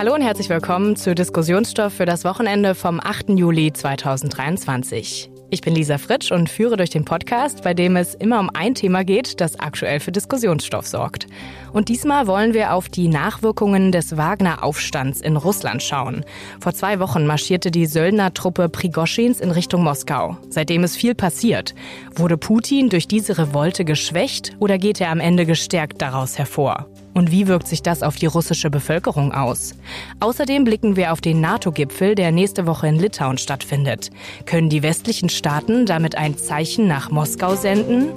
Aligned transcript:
Hallo 0.00 0.14
und 0.14 0.22
herzlich 0.22 0.48
willkommen 0.48 0.96
zu 0.96 1.14
Diskussionsstoff 1.14 1.92
für 1.92 2.06
das 2.06 2.24
Wochenende 2.24 2.74
vom 2.74 3.00
8. 3.00 3.38
Juli 3.38 3.70
2023. 3.70 5.30
Ich 5.50 5.60
bin 5.60 5.74
Lisa 5.74 5.98
Fritsch 5.98 6.32
und 6.32 6.48
führe 6.48 6.78
durch 6.78 6.88
den 6.88 7.04
Podcast, 7.04 7.62
bei 7.64 7.74
dem 7.74 7.96
es 7.96 8.14
immer 8.14 8.40
um 8.40 8.48
ein 8.48 8.74
Thema 8.74 9.04
geht, 9.04 9.42
das 9.42 9.60
aktuell 9.60 10.00
für 10.00 10.10
Diskussionsstoff 10.10 10.86
sorgt. 10.86 11.26
Und 11.74 11.90
diesmal 11.90 12.26
wollen 12.26 12.54
wir 12.54 12.72
auf 12.72 12.88
die 12.88 13.08
Nachwirkungen 13.08 13.92
des 13.92 14.16
Wagner-Aufstands 14.16 15.20
in 15.20 15.36
Russland 15.36 15.82
schauen. 15.82 16.24
Vor 16.60 16.72
zwei 16.72 16.98
Wochen 16.98 17.26
marschierte 17.26 17.70
die 17.70 17.84
Söldnertruppe 17.84 18.70
Prigoschins 18.70 19.38
in 19.38 19.50
Richtung 19.50 19.82
Moskau. 19.82 20.38
Seitdem 20.48 20.82
ist 20.82 20.96
viel 20.96 21.14
passiert. 21.14 21.74
Wurde 22.14 22.38
Putin 22.38 22.88
durch 22.88 23.06
diese 23.06 23.36
Revolte 23.36 23.84
geschwächt 23.84 24.52
oder 24.60 24.78
geht 24.78 24.98
er 24.98 25.10
am 25.10 25.20
Ende 25.20 25.44
gestärkt 25.44 26.00
daraus 26.00 26.38
hervor? 26.38 26.89
Und 27.14 27.30
wie 27.30 27.46
wirkt 27.48 27.66
sich 27.66 27.82
das 27.82 28.02
auf 28.02 28.16
die 28.16 28.26
russische 28.26 28.70
Bevölkerung 28.70 29.32
aus? 29.32 29.74
Außerdem 30.20 30.64
blicken 30.64 30.96
wir 30.96 31.12
auf 31.12 31.20
den 31.20 31.40
NATO-Gipfel, 31.40 32.14
der 32.14 32.32
nächste 32.32 32.66
Woche 32.66 32.88
in 32.88 32.96
Litauen 32.96 33.38
stattfindet. 33.38 34.10
Können 34.46 34.68
die 34.68 34.82
westlichen 34.82 35.28
Staaten 35.28 35.86
damit 35.86 36.14
ein 36.16 36.36
Zeichen 36.36 36.86
nach 36.86 37.10
Moskau 37.10 37.56
senden? 37.56 38.08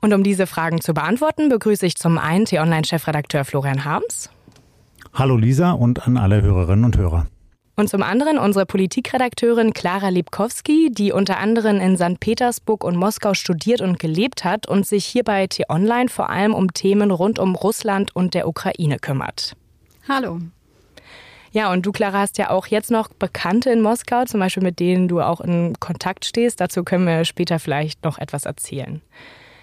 Und 0.00 0.12
um 0.12 0.22
diese 0.22 0.46
Fragen 0.46 0.80
zu 0.80 0.94
beantworten, 0.94 1.48
begrüße 1.48 1.86
ich 1.86 1.96
zum 1.96 2.18
einen 2.18 2.44
T-Online-Chefredakteur 2.44 3.44
Florian 3.44 3.84
Harms. 3.84 4.30
Hallo 5.12 5.36
Lisa 5.36 5.72
und 5.72 6.06
an 6.06 6.16
alle 6.16 6.42
Hörerinnen 6.42 6.84
und 6.84 6.96
Hörer. 6.96 7.26
Und 7.78 7.88
zum 7.88 8.02
anderen 8.02 8.38
unsere 8.38 8.66
Politikredakteurin 8.66 9.72
Klara 9.72 10.08
Liebkowski, 10.08 10.90
die 10.90 11.12
unter 11.12 11.38
anderem 11.38 11.78
in 11.78 11.96
St. 11.96 12.18
Petersburg 12.18 12.82
und 12.82 12.96
Moskau 12.96 13.34
studiert 13.34 13.82
und 13.82 14.00
gelebt 14.00 14.42
hat 14.42 14.66
und 14.66 14.84
sich 14.84 15.06
hier 15.06 15.22
bei 15.22 15.46
T-Online 15.46 16.08
vor 16.08 16.28
allem 16.28 16.54
um 16.54 16.74
Themen 16.74 17.12
rund 17.12 17.38
um 17.38 17.54
Russland 17.54 18.16
und 18.16 18.34
der 18.34 18.48
Ukraine 18.48 18.98
kümmert. 18.98 19.54
Hallo. 20.08 20.40
Ja, 21.52 21.72
und 21.72 21.86
du, 21.86 21.92
Clara, 21.92 22.18
hast 22.18 22.36
ja 22.36 22.50
auch 22.50 22.66
jetzt 22.66 22.90
noch 22.90 23.10
Bekannte 23.10 23.70
in 23.70 23.80
Moskau, 23.80 24.24
zum 24.24 24.40
Beispiel 24.40 24.64
mit 24.64 24.80
denen 24.80 25.06
du 25.06 25.20
auch 25.20 25.40
in 25.40 25.78
Kontakt 25.78 26.24
stehst. 26.24 26.60
Dazu 26.60 26.82
können 26.82 27.06
wir 27.06 27.24
später 27.24 27.60
vielleicht 27.60 28.02
noch 28.02 28.18
etwas 28.18 28.44
erzählen. 28.44 29.02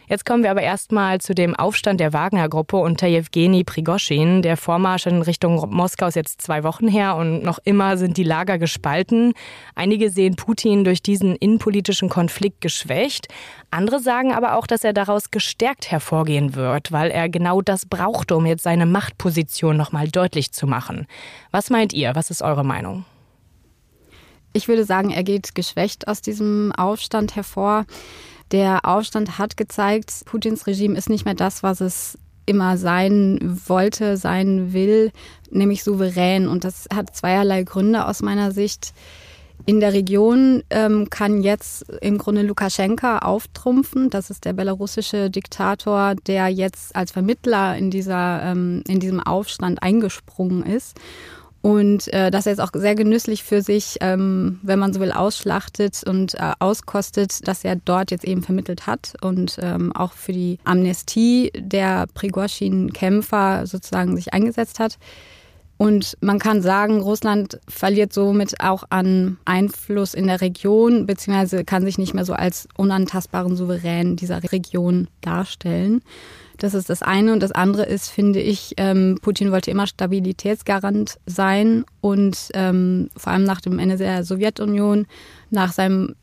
Jetzt 0.08 0.26
kommen 0.26 0.44
wir 0.44 0.52
aber 0.52 0.62
erstmal 0.62 1.20
zu 1.20 1.34
dem 1.34 1.56
Aufstand 1.56 2.00
der 2.00 2.14
Wagner-Gruppe 2.14 2.78
unter 2.78 3.08
Jewgeni 3.08 3.64
Prigoschin. 3.64 4.42
Der 4.42 4.56
Vormarsch 4.56 5.08
in 5.08 5.22
Richtung 5.22 5.56
Moskau 5.72 6.08
ist 6.08 6.16
jetzt 6.16 6.42
zwei 6.42 6.64
Wochen 6.64 6.88
her 6.88 7.16
und 7.16 7.44
noch 7.44 7.60
immer 7.64 7.98
sind 7.98 8.18
die 8.18 8.24
Lager 8.24 8.58
gespalten. 8.60 9.34
Einige 9.74 10.12
sehen 10.12 10.36
Putin 10.36 10.84
durch 10.84 11.02
diesen 11.02 11.36
innenpolitischen 11.36 12.10
Konflikt 12.10 12.62
geschwächt. 12.62 13.28
Andere 13.72 14.00
sagen 14.00 14.32
aber 14.32 14.56
auch, 14.56 14.68
dass 14.68 14.84
er 14.84 14.94
daraus 14.94 15.32
gestärkt 15.32 15.90
hervorgehen 15.90 16.56
wird, 16.56 16.92
weil 16.92 17.10
er 17.10 17.28
genau 17.28 17.62
das 17.62 17.86
braucht, 17.86 18.32
um 18.32 18.46
jetzt 18.46 18.64
seine 18.64 18.86
Machtposition 18.86 19.76
nochmal 19.76 20.08
deutlich 20.08 20.52
zu 20.52 20.68
machen. 20.68 21.08
Was 21.52 21.70
meint 21.72 21.94
ihr? 21.94 22.16
Was 22.16 22.30
ist 22.30 22.44
eure 22.44 22.64
Meinung? 22.64 23.06
Ich 24.54 24.70
würde 24.70 24.86
sagen, 24.86 25.12
er 25.12 25.24
geht 25.24 25.54
geschwächt 25.54 26.08
aus 26.08 26.22
diesem 26.22 26.72
Aufstand 26.72 27.36
hervor. 27.36 27.86
Der 28.52 28.86
Aufstand 28.86 29.38
hat 29.38 29.58
gezeigt, 29.58 30.24
Putins 30.26 30.68
Regime 30.68 30.98
ist 30.98 31.10
nicht 31.10 31.26
mehr 31.26 31.34
das, 31.34 31.64
was 31.64 31.82
es 31.82 32.18
immer 32.46 32.78
sein 32.78 33.40
wollte, 33.66 34.18
sein 34.18 34.72
will, 34.74 35.12
nämlich 35.50 35.84
souverän. 35.84 36.48
Und 36.48 36.64
das 36.64 36.88
hat 36.94 37.16
zweierlei 37.16 37.64
Gründe 37.64 38.06
aus 38.06 38.22
meiner 38.22 38.52
Sicht. 38.52 38.94
In 39.66 39.80
der 39.80 39.94
Region 39.94 40.64
ähm, 40.70 41.10
kann 41.10 41.42
jetzt 41.42 41.90
im 42.02 42.20
Grunde 42.20 42.44
Lukaschenka 42.44 43.20
auftrumpfen. 43.20 44.12
Das 44.12 44.30
ist 44.30 44.46
der 44.46 44.54
belarussische 44.54 45.32
Diktator, 45.32 46.14
der 46.28 46.50
jetzt 46.50 46.96
als 46.96 47.12
Vermittler 47.12 47.76
in, 47.76 47.90
dieser, 47.90 48.44
ähm, 48.44 48.84
in 48.88 49.00
diesem 49.00 49.22
Aufstand 49.22 49.82
eingesprungen 49.82 50.64
ist 50.64 51.00
und 51.66 52.14
äh, 52.14 52.30
dass 52.30 52.46
er 52.46 52.52
jetzt 52.52 52.60
auch 52.60 52.70
sehr 52.76 52.94
genüsslich 52.94 53.44
für 53.44 53.64
sich, 53.64 53.98
ähm, 54.02 54.60
wenn 54.62 54.78
man 54.78 54.94
so 54.94 55.00
will, 55.00 55.12
ausschlachtet 55.12 56.04
und 56.06 56.36
äh, 56.36 56.52
auskostet, 56.60 57.48
dass 57.48 57.64
er 57.64 57.76
dort 57.76 58.12
jetzt 58.12 58.24
eben 58.24 58.44
vermittelt 58.44 58.86
hat 58.86 59.14
und 59.22 59.58
ähm, 59.60 59.92
auch 59.92 60.14
für 60.14 60.32
die 60.32 60.60
Amnestie 60.64 61.52
der 61.58 62.06
Prigozhin-Kämpfer 62.14 63.66
sozusagen 63.66 64.16
sich 64.16 64.32
eingesetzt 64.32 64.78
hat. 64.78 65.00
Und 65.78 66.16
man 66.22 66.38
kann 66.38 66.62
sagen, 66.62 67.02
Russland 67.02 67.60
verliert 67.68 68.14
somit 68.14 68.62
auch 68.62 68.84
an 68.92 69.38
Einfluss 69.46 70.14
in 70.14 70.28
der 70.28 70.42
Region, 70.42 71.08
beziehungsweise 71.08 71.66
kann 71.66 71.84
sich 71.84 71.98
nicht 71.98 72.14
mehr 72.14 72.26
so 72.26 72.34
als 72.34 72.68
unantastbaren 72.78 73.56
Souverän 73.56 74.18
dieser 74.18 74.44
Region 74.52 75.08
darstellen. 75.22 76.04
Das 76.58 76.74
ist 76.74 76.90
das 76.90 77.02
eine. 77.02 77.34
Und 77.34 77.42
das 77.42 77.52
andere 77.52 77.84
ist, 77.84 78.10
finde 78.10 78.40
ich, 78.40 78.74
ähm, 78.78 79.18
Putin 79.22 79.52
wollte 79.52 79.72
immer 79.72 79.88
Stabilitätsgarant 79.88 81.18
sein 81.26 81.86
und 82.02 82.50
ähm, 82.54 83.10
vor 83.18 83.34
allem 83.34 83.44
nach 83.44 83.62
dem 83.62 83.80
Ende 83.80 83.98
der 83.98 84.24
Sowjetunion, 84.24 85.08
nach 85.50 85.74
seinem 85.74 86.16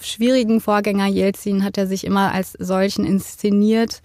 schwierigen 0.00 0.60
Vorgänger 0.60 1.06
Jelzin 1.06 1.64
hat 1.64 1.76
er 1.76 1.86
sich 1.86 2.04
immer 2.04 2.32
als 2.32 2.52
solchen 2.52 3.04
inszeniert 3.04 4.00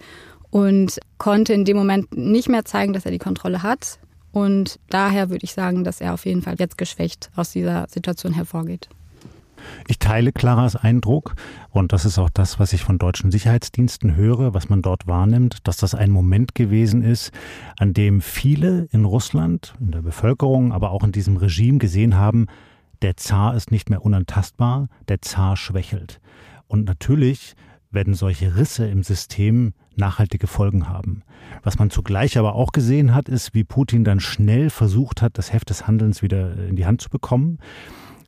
und 0.50 0.98
konnte 1.18 1.52
in 1.52 1.64
dem 1.64 1.76
Moment 1.76 2.16
nicht 2.16 2.48
mehr 2.48 2.64
zeigen, 2.64 2.92
dass 2.92 3.04
er 3.04 3.10
die 3.10 3.18
Kontrolle 3.18 3.62
hat. 3.62 3.98
Und 4.32 4.78
daher 4.90 5.30
würde 5.30 5.44
ich 5.44 5.54
sagen, 5.54 5.84
dass 5.84 6.00
er 6.00 6.12
auf 6.12 6.26
jeden 6.26 6.42
Fall 6.42 6.56
jetzt 6.58 6.76
geschwächt 6.76 7.30
aus 7.36 7.52
dieser 7.52 7.86
Situation 7.88 8.34
hervorgeht. 8.34 8.88
Ich 9.88 9.98
teile 9.98 10.32
Claras 10.32 10.76
Eindruck 10.76 11.34
und 11.70 11.92
das 11.92 12.04
ist 12.04 12.18
auch 12.18 12.30
das, 12.30 12.58
was 12.58 12.72
ich 12.72 12.82
von 12.82 12.98
deutschen 12.98 13.30
Sicherheitsdiensten 13.30 14.16
höre, 14.16 14.54
was 14.54 14.68
man 14.68 14.82
dort 14.82 15.06
wahrnimmt, 15.06 15.58
dass 15.64 15.76
das 15.76 15.94
ein 15.94 16.10
Moment 16.10 16.54
gewesen 16.54 17.02
ist, 17.02 17.32
an 17.78 17.94
dem 17.94 18.20
viele 18.20 18.88
in 18.92 19.04
Russland, 19.04 19.74
in 19.80 19.92
der 19.92 20.02
Bevölkerung, 20.02 20.72
aber 20.72 20.90
auch 20.90 21.04
in 21.04 21.12
diesem 21.12 21.36
Regime 21.36 21.78
gesehen 21.78 22.16
haben, 22.16 22.46
der 23.02 23.16
Zar 23.16 23.54
ist 23.54 23.70
nicht 23.70 23.90
mehr 23.90 24.04
unantastbar, 24.04 24.88
der 25.08 25.20
Zar 25.20 25.56
schwächelt. 25.56 26.20
Und 26.66 26.84
natürlich 26.84 27.54
werden 27.90 28.14
solche 28.14 28.56
Risse 28.56 28.86
im 28.86 29.02
System 29.02 29.72
nachhaltige 29.96 30.46
Folgen 30.46 30.88
haben. 30.88 31.22
Was 31.62 31.78
man 31.78 31.90
zugleich 31.90 32.38
aber 32.38 32.54
auch 32.54 32.72
gesehen 32.72 33.14
hat, 33.14 33.28
ist, 33.28 33.54
wie 33.54 33.64
Putin 33.64 34.04
dann 34.04 34.20
schnell 34.20 34.70
versucht 34.70 35.22
hat, 35.22 35.38
das 35.38 35.52
Heft 35.52 35.70
des 35.70 35.86
Handelns 35.86 36.22
wieder 36.22 36.56
in 36.66 36.76
die 36.76 36.86
Hand 36.86 37.00
zu 37.00 37.08
bekommen 37.08 37.58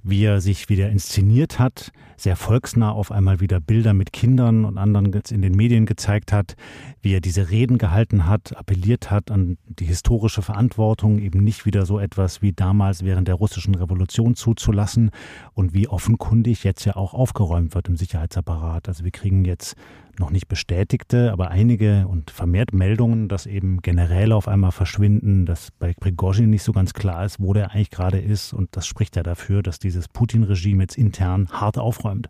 wie 0.08 0.24
er 0.24 0.40
sich 0.40 0.68
wieder 0.68 0.88
inszeniert 0.88 1.58
hat, 1.58 1.92
sehr 2.16 2.34
volksnah 2.34 2.90
auf 2.90 3.12
einmal 3.12 3.40
wieder 3.40 3.60
Bilder 3.60 3.92
mit 3.92 4.12
Kindern 4.12 4.64
und 4.64 4.78
anderen 4.78 5.12
in 5.30 5.42
den 5.42 5.52
Medien 5.52 5.84
gezeigt 5.84 6.32
hat, 6.32 6.56
wie 7.02 7.14
er 7.14 7.20
diese 7.20 7.50
Reden 7.50 7.76
gehalten 7.76 8.26
hat, 8.26 8.56
appelliert 8.56 9.10
hat 9.10 9.30
an 9.30 9.58
die 9.66 9.84
historische 9.84 10.40
Verantwortung, 10.40 11.18
eben 11.18 11.44
nicht 11.44 11.66
wieder 11.66 11.84
so 11.84 11.98
etwas 11.98 12.40
wie 12.40 12.52
damals 12.52 13.04
während 13.04 13.28
der 13.28 13.34
russischen 13.34 13.74
Revolution 13.74 14.34
zuzulassen 14.34 15.10
und 15.52 15.74
wie 15.74 15.88
offenkundig 15.88 16.64
jetzt 16.64 16.86
ja 16.86 16.96
auch 16.96 17.12
aufgeräumt 17.12 17.74
wird 17.74 17.88
im 17.88 17.96
Sicherheitsapparat. 17.96 18.88
Also 18.88 19.04
wir 19.04 19.10
kriegen 19.10 19.44
jetzt 19.44 19.76
noch 20.18 20.30
nicht 20.30 20.48
bestätigte, 20.48 21.32
aber 21.32 21.50
einige 21.50 22.06
und 22.08 22.30
vermehrt 22.30 22.72
Meldungen, 22.72 23.28
dass 23.28 23.46
eben 23.46 23.82
Generäle 23.82 24.34
auf 24.34 24.48
einmal 24.48 24.72
verschwinden, 24.72 25.46
dass 25.46 25.70
bei 25.70 25.94
Prigozhin 25.98 26.50
nicht 26.50 26.62
so 26.62 26.72
ganz 26.72 26.94
klar 26.94 27.24
ist, 27.24 27.40
wo 27.40 27.52
der 27.52 27.70
eigentlich 27.70 27.90
gerade 27.90 28.18
ist. 28.18 28.52
Und 28.52 28.76
das 28.76 28.86
spricht 28.86 29.16
ja 29.16 29.22
dafür, 29.22 29.62
dass 29.62 29.78
dieses 29.78 30.08
Putin-Regime 30.08 30.82
jetzt 30.82 30.98
intern 30.98 31.48
hart 31.50 31.78
aufräumt. 31.78 32.28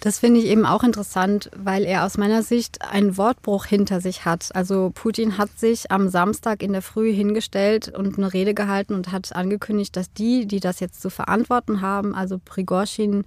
Das 0.00 0.18
finde 0.18 0.40
ich 0.40 0.46
eben 0.46 0.66
auch 0.66 0.84
interessant, 0.84 1.50
weil 1.56 1.84
er 1.84 2.04
aus 2.04 2.18
meiner 2.18 2.42
Sicht 2.42 2.82
einen 2.82 3.16
Wortbruch 3.16 3.64
hinter 3.64 4.00
sich 4.00 4.24
hat. 4.24 4.54
Also 4.54 4.92
Putin 4.94 5.38
hat 5.38 5.58
sich 5.58 5.90
am 5.90 6.08
Samstag 6.08 6.62
in 6.62 6.72
der 6.72 6.82
Früh 6.82 7.12
hingestellt 7.12 7.88
und 7.88 8.18
eine 8.18 8.32
Rede 8.32 8.52
gehalten 8.52 8.94
und 8.94 9.10
hat 9.10 9.34
angekündigt, 9.34 9.96
dass 9.96 10.12
die, 10.12 10.46
die 10.46 10.60
das 10.60 10.80
jetzt 10.80 11.00
zu 11.00 11.08
verantworten 11.08 11.80
haben, 11.80 12.14
also 12.14 12.38
Prigozhin 12.38 13.24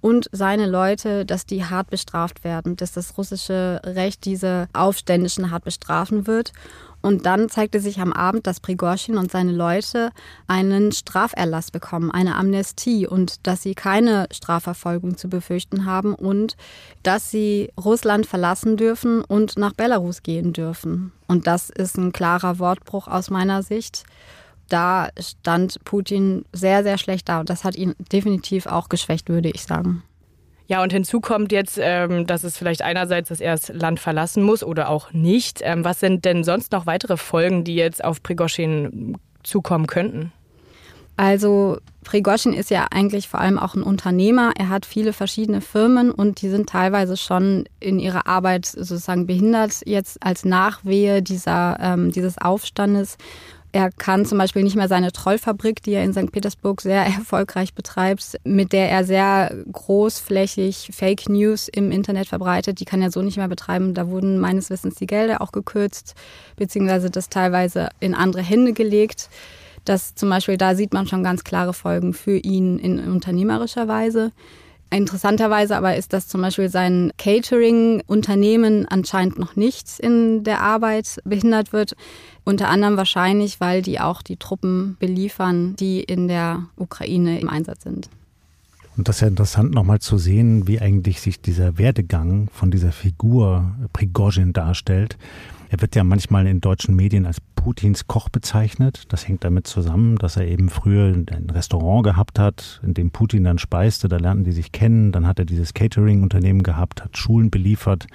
und 0.00 0.28
seine 0.32 0.66
Leute, 0.66 1.24
dass 1.24 1.46
die 1.46 1.64
hart 1.64 1.88
bestraft 1.90 2.42
werden, 2.42 2.76
dass 2.76 2.92
das 2.92 3.16
russische 3.16 3.80
Recht 3.84 4.24
diese 4.24 4.68
Aufständischen 4.72 5.50
hart 5.50 5.64
bestrafen 5.64 6.26
wird. 6.26 6.52
Und 7.00 7.26
dann 7.26 7.48
zeigte 7.48 7.80
sich 7.80 8.00
am 8.00 8.12
Abend, 8.12 8.46
dass 8.46 8.60
Prigorschin 8.60 9.16
und 9.16 9.30
seine 9.30 9.52
Leute 9.52 10.10
einen 10.46 10.92
Straferlass 10.92 11.70
bekommen, 11.70 12.10
eine 12.10 12.36
Amnestie 12.36 13.06
und 13.06 13.46
dass 13.46 13.62
sie 13.62 13.74
keine 13.74 14.26
Strafverfolgung 14.32 15.16
zu 15.16 15.28
befürchten 15.28 15.84
haben 15.84 16.14
und 16.14 16.56
dass 17.02 17.30
sie 17.30 17.70
Russland 17.78 18.26
verlassen 18.26 18.76
dürfen 18.76 19.22
und 19.22 19.58
nach 19.58 19.74
Belarus 19.74 20.22
gehen 20.22 20.52
dürfen. 20.52 21.12
Und 21.28 21.46
das 21.46 21.70
ist 21.70 21.96
ein 21.96 22.12
klarer 22.12 22.58
Wortbruch 22.58 23.06
aus 23.06 23.30
meiner 23.30 23.62
Sicht. 23.62 24.04
Da 24.68 25.08
stand 25.18 25.82
Putin 25.84 26.44
sehr, 26.52 26.82
sehr 26.82 26.98
schlecht 26.98 27.28
da 27.28 27.40
und 27.40 27.48
das 27.48 27.64
hat 27.64 27.76
ihn 27.76 27.94
definitiv 28.12 28.66
auch 28.66 28.88
geschwächt, 28.88 29.28
würde 29.28 29.50
ich 29.50 29.62
sagen. 29.62 30.02
Ja, 30.68 30.82
und 30.82 30.92
hinzu 30.92 31.20
kommt 31.20 31.50
jetzt, 31.50 31.78
ähm, 31.80 32.26
dass 32.26 32.44
es 32.44 32.58
vielleicht 32.58 32.82
einerseits, 32.82 33.30
dass 33.30 33.40
er 33.40 33.52
das 33.52 33.68
Land 33.68 34.00
verlassen 34.00 34.42
muss 34.42 34.62
oder 34.62 34.90
auch 34.90 35.12
nicht. 35.12 35.60
Ähm, 35.62 35.82
was 35.82 35.98
sind 35.98 36.26
denn 36.26 36.44
sonst 36.44 36.72
noch 36.72 36.84
weitere 36.84 37.16
Folgen, 37.16 37.64
die 37.64 37.74
jetzt 37.74 38.04
auf 38.04 38.22
Prigoschin 38.22 39.16
zukommen 39.42 39.86
könnten? 39.86 40.30
Also 41.16 41.78
Prigozhin 42.04 42.52
ist 42.52 42.70
ja 42.70 42.86
eigentlich 42.90 43.28
vor 43.28 43.40
allem 43.40 43.58
auch 43.58 43.74
ein 43.74 43.82
Unternehmer. 43.82 44.52
Er 44.56 44.68
hat 44.68 44.86
viele 44.86 45.12
verschiedene 45.12 45.62
Firmen 45.62 46.12
und 46.12 46.42
die 46.42 46.48
sind 46.48 46.68
teilweise 46.68 47.16
schon 47.16 47.64
in 47.80 47.98
ihrer 47.98 48.26
Arbeit 48.26 48.66
sozusagen 48.66 49.26
behindert 49.26 49.80
jetzt 49.84 50.24
als 50.24 50.44
Nachwehe 50.44 51.22
dieser, 51.22 51.78
ähm, 51.80 52.12
dieses 52.12 52.38
Aufstandes. 52.38 53.16
Er 53.70 53.90
kann 53.90 54.24
zum 54.24 54.38
Beispiel 54.38 54.62
nicht 54.62 54.76
mehr 54.76 54.88
seine 54.88 55.12
Trollfabrik, 55.12 55.82
die 55.82 55.92
er 55.92 56.02
in 56.02 56.14
St. 56.14 56.32
Petersburg 56.32 56.80
sehr 56.80 57.02
erfolgreich 57.04 57.74
betreibt, 57.74 58.38
mit 58.44 58.72
der 58.72 58.90
er 58.90 59.04
sehr 59.04 59.54
großflächig 59.70 60.90
Fake 60.92 61.28
News 61.28 61.68
im 61.68 61.90
Internet 61.90 62.28
verbreitet, 62.28 62.80
die 62.80 62.84
kann 62.84 63.02
er 63.02 63.10
so 63.10 63.22
nicht 63.22 63.36
mehr 63.36 63.48
betreiben. 63.48 63.94
Da 63.94 64.08
wurden 64.08 64.38
meines 64.38 64.70
Wissens 64.70 64.94
die 64.94 65.06
Gelder 65.06 65.42
auch 65.42 65.52
gekürzt, 65.52 66.14
beziehungsweise 66.56 67.10
das 67.10 67.28
teilweise 67.28 67.90
in 68.00 68.14
andere 68.14 68.42
Hände 68.42 68.72
gelegt. 68.72 69.28
Das 69.84 70.14
zum 70.14 70.28
Beispiel, 70.28 70.56
da 70.56 70.74
sieht 70.74 70.92
man 70.92 71.06
schon 71.06 71.22
ganz 71.22 71.44
klare 71.44 71.72
Folgen 71.72 72.12
für 72.12 72.36
ihn 72.36 72.78
in 72.78 72.98
unternehmerischer 73.00 73.88
Weise. 73.88 74.32
Interessanterweise 74.90 75.76
aber 75.76 75.96
ist, 75.96 76.14
dass 76.14 76.28
zum 76.28 76.40
Beispiel 76.40 76.70
sein 76.70 77.12
Catering-Unternehmen 77.18 78.86
anscheinend 78.88 79.38
noch 79.38 79.54
nicht 79.54 79.98
in 80.00 80.44
der 80.44 80.62
Arbeit 80.62 81.20
behindert 81.24 81.74
wird. 81.74 81.94
Unter 82.44 82.68
anderem 82.70 82.96
wahrscheinlich, 82.96 83.60
weil 83.60 83.82
die 83.82 84.00
auch 84.00 84.22
die 84.22 84.38
Truppen 84.38 84.96
beliefern, 84.98 85.76
die 85.76 86.00
in 86.00 86.26
der 86.26 86.64
Ukraine 86.76 87.38
im 87.38 87.50
Einsatz 87.50 87.82
sind. 87.82 88.08
Und 88.96 89.08
das 89.08 89.16
ist 89.16 89.20
ja 89.20 89.28
interessant 89.28 89.74
nochmal 89.74 90.00
zu 90.00 90.16
sehen, 90.16 90.66
wie 90.66 90.80
eigentlich 90.80 91.20
sich 91.20 91.40
dieser 91.40 91.78
Werdegang 91.78 92.48
von 92.52 92.70
dieser 92.70 92.90
Figur 92.90 93.76
Prigozhin 93.92 94.52
darstellt. 94.52 95.18
Er 95.70 95.80
wird 95.82 95.94
ja 95.94 96.04
manchmal 96.04 96.46
in 96.46 96.60
deutschen 96.60 96.96
Medien 96.96 97.26
als 97.26 97.40
Putins 97.54 98.06
Koch 98.06 98.30
bezeichnet. 98.30 99.04
Das 99.08 99.28
hängt 99.28 99.44
damit 99.44 99.66
zusammen, 99.66 100.16
dass 100.16 100.36
er 100.36 100.46
eben 100.46 100.70
früher 100.70 101.12
ein 101.12 101.50
Restaurant 101.50 102.04
gehabt 102.04 102.38
hat, 102.38 102.80
in 102.82 102.94
dem 102.94 103.10
Putin 103.10 103.44
dann 103.44 103.58
speiste. 103.58 104.08
Da 104.08 104.16
lernten 104.16 104.44
die 104.44 104.52
sich 104.52 104.72
kennen. 104.72 105.12
Dann 105.12 105.26
hat 105.26 105.38
er 105.38 105.44
dieses 105.44 105.74
Catering-Unternehmen 105.74 106.62
gehabt, 106.62 107.04
hat 107.04 107.18
Schulen 107.18 107.50
beliefert, 107.50 108.06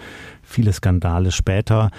viele 0.42 0.74
Skandale. 0.74 1.32
Später 1.32 1.92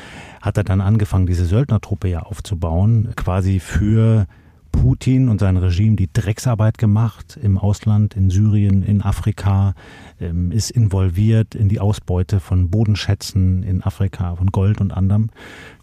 hat 0.43 0.57
er 0.57 0.65
dann 0.65 0.81
angefangen, 0.81 1.27
diese 1.27 1.47
Söldnertruppe 1.47 2.09
ja 2.09 2.21
aufzubauen, 2.23 3.13
quasi 3.15 3.61
für 3.61 4.27
Putin 4.73 5.29
und 5.29 5.39
sein 5.39 5.57
Regime 5.57 5.95
die 5.95 6.13
Drecksarbeit 6.13 6.79
gemacht 6.79 7.39
im 7.41 7.59
Ausland, 7.59 8.17
in 8.17 8.29
Syrien, 8.29 8.83
in 8.83 9.03
Afrika, 9.03 9.75
ähm, 10.25 10.51
ist 10.51 10.71
involviert 10.71 11.55
in 11.55 11.69
die 11.69 11.81
Ausbeute 11.81 12.41
von 12.41 12.71
Bodenschätzen 12.71 13.63
in 13.63 13.83
Afrika, 13.83 14.37
von 14.37 14.49
Gold 14.49 14.81
und 14.81 14.93
anderem. 14.93 15.31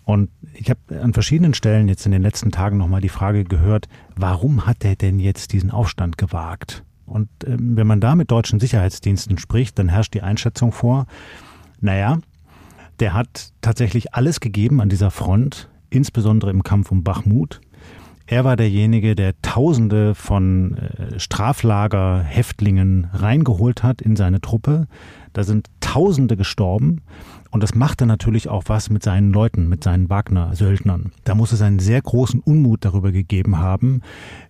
Und 0.03 0.29
ich 0.53 0.69
habe 0.69 1.01
an 1.01 1.13
verschiedenen 1.13 1.53
Stellen 1.53 1.88
jetzt 1.88 2.05
in 2.05 2.11
den 2.11 2.21
letzten 2.21 2.51
Tagen 2.51 2.77
nochmal 2.77 3.01
die 3.01 3.09
Frage 3.09 3.43
gehört, 3.43 3.88
warum 4.15 4.65
hat 4.65 4.83
er 4.83 4.95
denn 4.95 5.19
jetzt 5.19 5.53
diesen 5.53 5.71
Aufstand 5.71 6.17
gewagt? 6.17 6.83
Und 7.05 7.29
ähm, 7.45 7.75
wenn 7.75 7.88
man 7.88 7.99
da 7.99 8.15
mit 8.15 8.31
deutschen 8.31 8.59
Sicherheitsdiensten 8.59 9.38
spricht, 9.38 9.77
dann 9.77 9.89
herrscht 9.89 10.13
die 10.13 10.21
Einschätzung 10.21 10.71
vor, 10.71 11.05
naja, 11.79 12.19
der 12.99 13.13
hat 13.13 13.51
tatsächlich 13.61 14.13
alles 14.13 14.39
gegeben 14.39 14.79
an 14.81 14.89
dieser 14.89 15.11
Front, 15.11 15.69
insbesondere 15.89 16.51
im 16.51 16.63
Kampf 16.63 16.91
um 16.91 17.03
Bachmut. 17.03 17.61
Er 18.31 18.45
war 18.45 18.56
derjenige, 18.56 19.13
der 19.13 19.33
Tausende 19.42 20.16
von 20.16 20.78
äh, 20.78 21.19
Straflagerhäftlingen 21.19 23.10
reingeholt 23.12 23.83
hat 23.83 24.01
in 24.01 24.16
seine 24.16 24.39
Truppe. 24.39 24.88
Da 25.33 25.44
sind 25.44 25.69
Tausende 25.81 26.38
gestorben. 26.38 27.01
Und 27.50 27.62
das 27.62 27.75
machte 27.75 28.06
natürlich 28.06 28.48
auch 28.48 28.63
was 28.68 28.89
mit 28.89 29.04
seinen 29.04 29.33
Leuten, 29.33 29.68
mit 29.68 29.83
seinen 29.83 30.10
Wagner-Söldnern. 30.10 31.12
Da 31.25 31.36
muss 31.36 31.51
es 31.51 31.62
einen 31.62 31.80
sehr 31.80 32.01
großen 32.01 32.39
Unmut 32.39 32.86
darüber 32.86 33.12
gegeben 33.12 33.57
haben, 33.57 34.01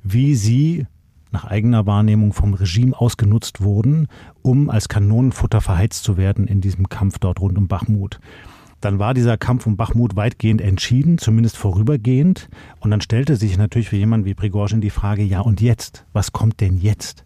wie 0.04 0.36
sie 0.36 0.86
nach 1.31 1.45
eigener 1.45 1.88
Wahrnehmung 1.88 2.34
vom 2.34 2.54
Regime 2.54 2.95
ausgenutzt 2.95 3.62
wurden, 3.62 4.10
um 4.44 4.69
als 4.69 4.89
Kanonenfutter 4.89 5.60
verheizt 5.60 6.04
zu 6.04 6.18
werden 6.18 6.45
in 6.45 6.62
diesem 6.62 6.88
Kampf 6.88 7.18
dort 7.18 7.39
rund 7.39 7.57
um 7.57 7.68
Bachmut. 7.68 8.19
Dann 8.81 9.00
war 9.00 9.13
dieser 9.13 9.38
Kampf 9.38 9.68
um 9.68 9.78
Bachmut 9.78 10.16
weitgehend 10.16 10.60
entschieden, 10.60 11.18
zumindest 11.18 11.57
vorübergehend. 11.57 12.50
Und 12.80 12.92
dann 12.92 13.01
stellte 13.01 13.36
sich 13.36 13.57
natürlich 13.57 13.89
für 13.89 13.98
jemanden 13.98 14.25
wie 14.25 14.33
Prigozhin 14.33 14.81
die 14.81 14.89
Frage, 14.89 15.24
ja 15.24 15.39
und 15.39 15.62
jetzt? 15.62 16.06
Was 16.13 16.31
kommt 16.31 16.60
denn 16.60 16.78
jetzt? 16.78 17.24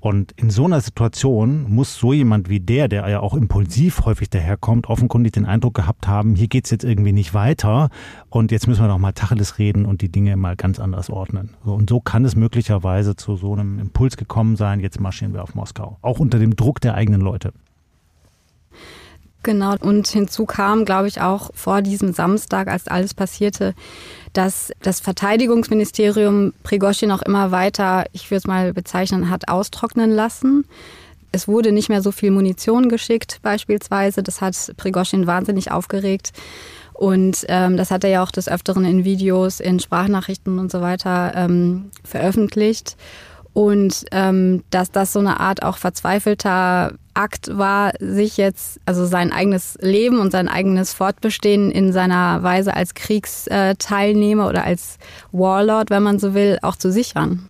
Und 0.00 0.32
in 0.36 0.50
so 0.50 0.64
einer 0.64 0.80
Situation 0.80 1.64
muss 1.68 1.96
so 1.96 2.12
jemand 2.12 2.48
wie 2.48 2.60
der, 2.60 2.86
der 2.88 3.08
ja 3.08 3.20
auch 3.20 3.34
impulsiv 3.34 4.04
häufig 4.04 4.30
daherkommt, 4.30 4.88
offenkundig 4.88 5.32
den 5.32 5.44
Eindruck 5.44 5.74
gehabt 5.74 6.06
haben, 6.06 6.36
hier 6.36 6.46
geht's 6.46 6.70
jetzt 6.70 6.84
irgendwie 6.84 7.12
nicht 7.12 7.34
weiter 7.34 7.90
und 8.30 8.52
jetzt 8.52 8.68
müssen 8.68 8.82
wir 8.82 8.88
doch 8.88 8.98
mal 8.98 9.12
Tacheles 9.12 9.58
reden 9.58 9.86
und 9.86 10.00
die 10.00 10.10
Dinge 10.10 10.36
mal 10.36 10.54
ganz 10.54 10.78
anders 10.78 11.10
ordnen. 11.10 11.50
und 11.64 11.90
so 11.90 12.00
kann 12.00 12.24
es 12.24 12.36
möglicherweise 12.36 13.16
zu 13.16 13.34
so 13.34 13.52
einem 13.54 13.80
Impuls 13.80 14.16
gekommen 14.16 14.54
sein, 14.54 14.78
jetzt 14.78 15.00
marschieren 15.00 15.34
wir 15.34 15.42
auf 15.42 15.56
Moskau. 15.56 15.98
Auch 16.00 16.20
unter 16.20 16.38
dem 16.38 16.54
Druck 16.54 16.80
der 16.80 16.94
eigenen 16.94 17.20
Leute. 17.20 17.52
Genau, 19.44 19.76
und 19.80 20.08
hinzu 20.08 20.46
kam, 20.46 20.84
glaube 20.84 21.08
ich, 21.08 21.20
auch 21.20 21.50
vor 21.54 21.80
diesem 21.80 22.12
Samstag, 22.12 22.68
als 22.68 22.88
alles 22.88 23.14
passierte, 23.14 23.74
dass 24.32 24.72
das 24.82 25.00
Verteidigungsministerium 25.00 26.52
Prigozhin 26.64 27.12
auch 27.12 27.22
immer 27.22 27.50
weiter, 27.50 28.04
ich 28.12 28.30
würde 28.30 28.38
es 28.38 28.46
mal 28.46 28.72
bezeichnen, 28.72 29.30
hat 29.30 29.48
austrocknen 29.48 30.10
lassen. 30.10 30.64
Es 31.30 31.46
wurde 31.46 31.72
nicht 31.72 31.88
mehr 31.88 32.02
so 32.02 32.10
viel 32.10 32.30
Munition 32.30 32.88
geschickt, 32.88 33.38
beispielsweise. 33.42 34.22
Das 34.22 34.40
hat 34.40 34.72
Prigozhin 34.76 35.26
wahnsinnig 35.26 35.70
aufgeregt. 35.70 36.32
Und 36.94 37.44
ähm, 37.48 37.76
das 37.76 37.92
hat 37.92 38.02
er 38.02 38.10
ja 38.10 38.22
auch 38.24 38.32
des 38.32 38.48
Öfteren 38.48 38.84
in 38.84 39.04
Videos, 39.04 39.60
in 39.60 39.78
Sprachnachrichten 39.78 40.58
und 40.58 40.72
so 40.72 40.80
weiter 40.80 41.32
ähm, 41.36 41.90
veröffentlicht. 42.02 42.96
Und 43.52 44.04
ähm, 44.10 44.64
dass 44.70 44.90
das 44.90 45.12
so 45.12 45.20
eine 45.20 45.38
Art 45.38 45.62
auch 45.62 45.76
verzweifelter 45.76 46.94
Akt 47.18 47.56
war, 47.58 47.92
sich 47.98 48.36
jetzt, 48.36 48.80
also 48.86 49.04
sein 49.04 49.32
eigenes 49.32 49.76
Leben 49.80 50.20
und 50.20 50.30
sein 50.30 50.48
eigenes 50.48 50.94
Fortbestehen 50.94 51.70
in 51.70 51.92
seiner 51.92 52.42
Weise 52.42 52.74
als 52.74 52.94
Kriegsteilnehmer 52.94 54.48
oder 54.48 54.64
als 54.64 54.98
Warlord, 55.32 55.90
wenn 55.90 56.02
man 56.02 56.18
so 56.18 56.34
will, 56.34 56.58
auch 56.62 56.76
zu 56.76 56.92
sichern. 56.92 57.48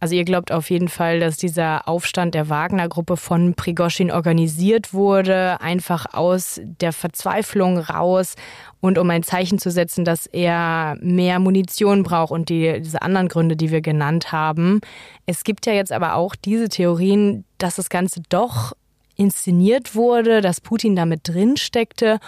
Also 0.00 0.14
ihr 0.14 0.24
glaubt 0.24 0.50
auf 0.50 0.70
jeden 0.70 0.88
Fall, 0.88 1.20
dass 1.20 1.36
dieser 1.36 1.86
Aufstand 1.86 2.34
der 2.34 2.48
Wagner-Gruppe 2.48 3.18
von 3.18 3.52
Prigoschin 3.52 4.10
organisiert 4.10 4.94
wurde, 4.94 5.60
einfach 5.60 6.14
aus 6.14 6.58
der 6.64 6.94
Verzweiflung 6.94 7.78
raus 7.78 8.34
und 8.80 8.96
um 8.96 9.10
ein 9.10 9.22
Zeichen 9.22 9.58
zu 9.58 9.70
setzen, 9.70 10.06
dass 10.06 10.26
er 10.26 10.96
mehr 11.02 11.38
Munition 11.38 12.02
braucht 12.02 12.32
und 12.32 12.48
die, 12.48 12.80
diese 12.80 13.02
anderen 13.02 13.28
Gründe, 13.28 13.56
die 13.56 13.70
wir 13.70 13.82
genannt 13.82 14.32
haben. 14.32 14.80
Es 15.26 15.44
gibt 15.44 15.66
ja 15.66 15.74
jetzt 15.74 15.92
aber 15.92 16.14
auch 16.14 16.34
diese 16.34 16.70
Theorien, 16.70 17.44
dass 17.58 17.76
das 17.76 17.90
Ganze 17.90 18.22
doch 18.30 18.72
inszeniert 19.16 19.94
wurde, 19.94 20.40
dass 20.40 20.62
Putin 20.62 20.96
damit 20.96 21.28
drin 21.28 21.58
steckte 21.58 22.20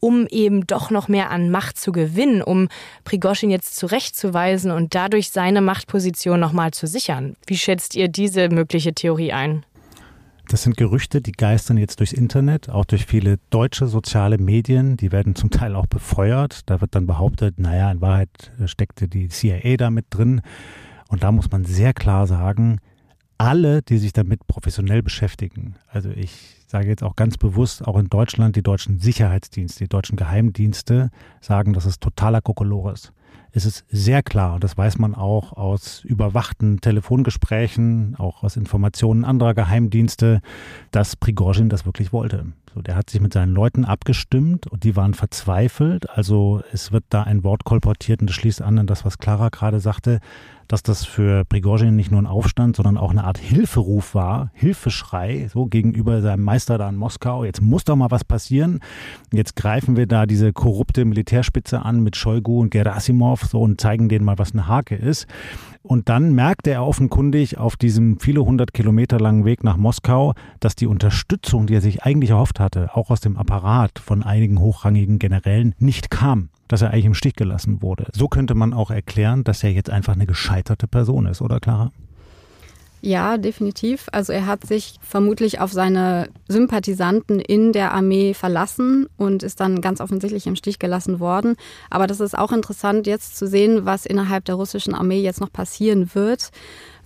um 0.00 0.26
eben 0.28 0.66
doch 0.66 0.90
noch 0.90 1.08
mehr 1.08 1.30
an 1.30 1.50
Macht 1.50 1.78
zu 1.78 1.92
gewinnen, 1.92 2.42
um 2.42 2.68
Prigoschin 3.04 3.50
jetzt 3.50 3.76
zurechtzuweisen 3.76 4.70
und 4.70 4.94
dadurch 4.94 5.30
seine 5.30 5.60
Machtposition 5.60 6.40
nochmal 6.40 6.72
zu 6.72 6.86
sichern. 6.86 7.36
Wie 7.46 7.56
schätzt 7.56 7.94
ihr 7.94 8.08
diese 8.08 8.48
mögliche 8.48 8.92
Theorie 8.94 9.32
ein? 9.32 9.64
Das 10.48 10.62
sind 10.62 10.78
Gerüchte, 10.78 11.20
die 11.20 11.32
geistern 11.32 11.76
jetzt 11.76 12.00
durchs 12.00 12.14
Internet, 12.14 12.70
auch 12.70 12.86
durch 12.86 13.04
viele 13.04 13.38
deutsche 13.50 13.86
soziale 13.86 14.38
Medien. 14.38 14.96
Die 14.96 15.12
werden 15.12 15.34
zum 15.34 15.50
Teil 15.50 15.76
auch 15.76 15.86
befeuert. 15.86 16.62
Da 16.64 16.80
wird 16.80 16.94
dann 16.94 17.06
behauptet, 17.06 17.58
naja, 17.58 17.92
in 17.92 18.00
Wahrheit 18.00 18.50
steckte 18.64 19.08
die 19.08 19.28
CIA 19.28 19.76
da 19.76 19.90
mit 19.90 20.06
drin. 20.08 20.40
Und 21.08 21.22
da 21.22 21.32
muss 21.32 21.50
man 21.50 21.66
sehr 21.66 21.92
klar 21.92 22.26
sagen, 22.26 22.78
alle, 23.38 23.82
die 23.82 23.98
sich 23.98 24.12
damit 24.12 24.46
professionell 24.46 25.02
beschäftigen, 25.02 25.76
also 25.88 26.10
ich 26.10 26.56
sage 26.66 26.88
jetzt 26.88 27.02
auch 27.02 27.16
ganz 27.16 27.38
bewusst, 27.38 27.86
auch 27.86 27.96
in 27.96 28.08
Deutschland, 28.08 28.56
die 28.56 28.62
deutschen 28.62 28.98
Sicherheitsdienste, 28.98 29.84
die 29.84 29.88
deutschen 29.88 30.16
Geheimdienste 30.16 31.10
sagen, 31.40 31.72
das 31.72 31.86
ist 31.86 32.02
totaler 32.02 32.42
Kokolores. 32.42 33.12
Es 33.50 33.64
ist 33.64 33.86
sehr 33.88 34.22
klar, 34.22 34.56
und 34.56 34.64
das 34.64 34.76
weiß 34.76 34.98
man 34.98 35.14
auch 35.14 35.54
aus 35.54 36.04
überwachten 36.04 36.82
Telefongesprächen, 36.82 38.14
auch 38.18 38.42
aus 38.42 38.56
Informationen 38.56 39.24
anderer 39.24 39.54
Geheimdienste, 39.54 40.42
dass 40.90 41.16
Prigozhin 41.16 41.70
das 41.70 41.86
wirklich 41.86 42.12
wollte. 42.12 42.46
So, 42.74 42.82
der 42.82 42.94
hat 42.94 43.08
sich 43.08 43.22
mit 43.22 43.32
seinen 43.32 43.54
Leuten 43.54 43.86
abgestimmt 43.86 44.66
und 44.66 44.84
die 44.84 44.96
waren 44.96 45.14
verzweifelt. 45.14 46.10
Also 46.10 46.62
es 46.72 46.92
wird 46.92 47.04
da 47.08 47.22
ein 47.22 47.42
Wort 47.42 47.64
kolportiert 47.64 48.20
und 48.20 48.28
das 48.28 48.36
schließt 48.36 48.60
an 48.60 48.78
an 48.78 48.86
das, 48.86 49.06
was 49.06 49.16
Clara 49.16 49.48
gerade 49.48 49.80
sagte 49.80 50.20
dass 50.68 50.82
das 50.82 51.04
für 51.04 51.44
Prigozhin 51.46 51.96
nicht 51.96 52.10
nur 52.10 52.20
ein 52.20 52.26
Aufstand, 52.26 52.76
sondern 52.76 52.98
auch 52.98 53.10
eine 53.10 53.24
Art 53.24 53.38
Hilferuf 53.38 54.14
war, 54.14 54.50
Hilfeschrei, 54.52 55.48
so 55.52 55.66
gegenüber 55.66 56.20
seinem 56.20 56.44
Meister 56.44 56.76
da 56.76 56.88
in 56.88 56.96
Moskau. 56.96 57.44
Jetzt 57.44 57.62
muss 57.62 57.84
doch 57.84 57.96
mal 57.96 58.10
was 58.10 58.24
passieren. 58.24 58.80
Jetzt 59.32 59.56
greifen 59.56 59.96
wir 59.96 60.06
da 60.06 60.26
diese 60.26 60.52
korrupte 60.52 61.06
Militärspitze 61.06 61.82
an 61.82 62.02
mit 62.02 62.16
Shoigu 62.16 62.60
und 62.60 62.70
Gerasimov 62.70 63.44
so 63.44 63.60
und 63.62 63.80
zeigen 63.80 64.10
denen 64.10 64.26
mal, 64.26 64.38
was 64.38 64.52
eine 64.52 64.68
Hake 64.68 64.94
ist. 64.94 65.26
Und 65.82 66.10
dann 66.10 66.34
merkte 66.34 66.70
er 66.70 66.84
offenkundig 66.84 67.56
auf 67.56 67.76
diesem 67.76 68.20
viele 68.20 68.44
hundert 68.44 68.74
Kilometer 68.74 69.18
langen 69.18 69.46
Weg 69.46 69.64
nach 69.64 69.78
Moskau, 69.78 70.34
dass 70.60 70.76
die 70.76 70.86
Unterstützung, 70.86 71.66
die 71.66 71.74
er 71.74 71.80
sich 71.80 72.02
eigentlich 72.02 72.30
erhofft 72.30 72.60
hatte, 72.60 72.94
auch 72.94 73.08
aus 73.10 73.20
dem 73.20 73.38
Apparat 73.38 73.98
von 73.98 74.22
einigen 74.22 74.60
hochrangigen 74.60 75.18
Generälen, 75.18 75.74
nicht 75.78 76.10
kam 76.10 76.50
dass 76.68 76.82
er 76.82 76.90
eigentlich 76.90 77.06
im 77.06 77.14
Stich 77.14 77.34
gelassen 77.34 77.82
wurde. 77.82 78.06
So 78.12 78.28
könnte 78.28 78.54
man 78.54 78.72
auch 78.72 78.90
erklären, 78.90 79.44
dass 79.44 79.64
er 79.64 79.72
jetzt 79.72 79.90
einfach 79.90 80.14
eine 80.14 80.26
gescheiterte 80.26 80.86
Person 80.86 81.26
ist, 81.26 81.42
oder 81.42 81.60
Clara? 81.60 81.90
Ja, 83.00 83.38
definitiv. 83.38 84.06
Also 84.10 84.32
er 84.32 84.46
hat 84.46 84.66
sich 84.66 84.96
vermutlich 85.00 85.60
auf 85.60 85.72
seine 85.72 86.28
Sympathisanten 86.48 87.38
in 87.38 87.72
der 87.72 87.92
Armee 87.92 88.34
verlassen 88.34 89.06
und 89.16 89.42
ist 89.44 89.60
dann 89.60 89.80
ganz 89.80 90.00
offensichtlich 90.00 90.46
im 90.46 90.56
Stich 90.56 90.80
gelassen 90.80 91.20
worden. 91.20 91.54
Aber 91.90 92.08
das 92.08 92.18
ist 92.18 92.36
auch 92.36 92.50
interessant 92.52 93.06
jetzt 93.06 93.36
zu 93.36 93.46
sehen, 93.46 93.84
was 93.84 94.04
innerhalb 94.04 94.44
der 94.46 94.56
russischen 94.56 94.94
Armee 94.94 95.20
jetzt 95.20 95.40
noch 95.40 95.52
passieren 95.52 96.10
wird. 96.14 96.50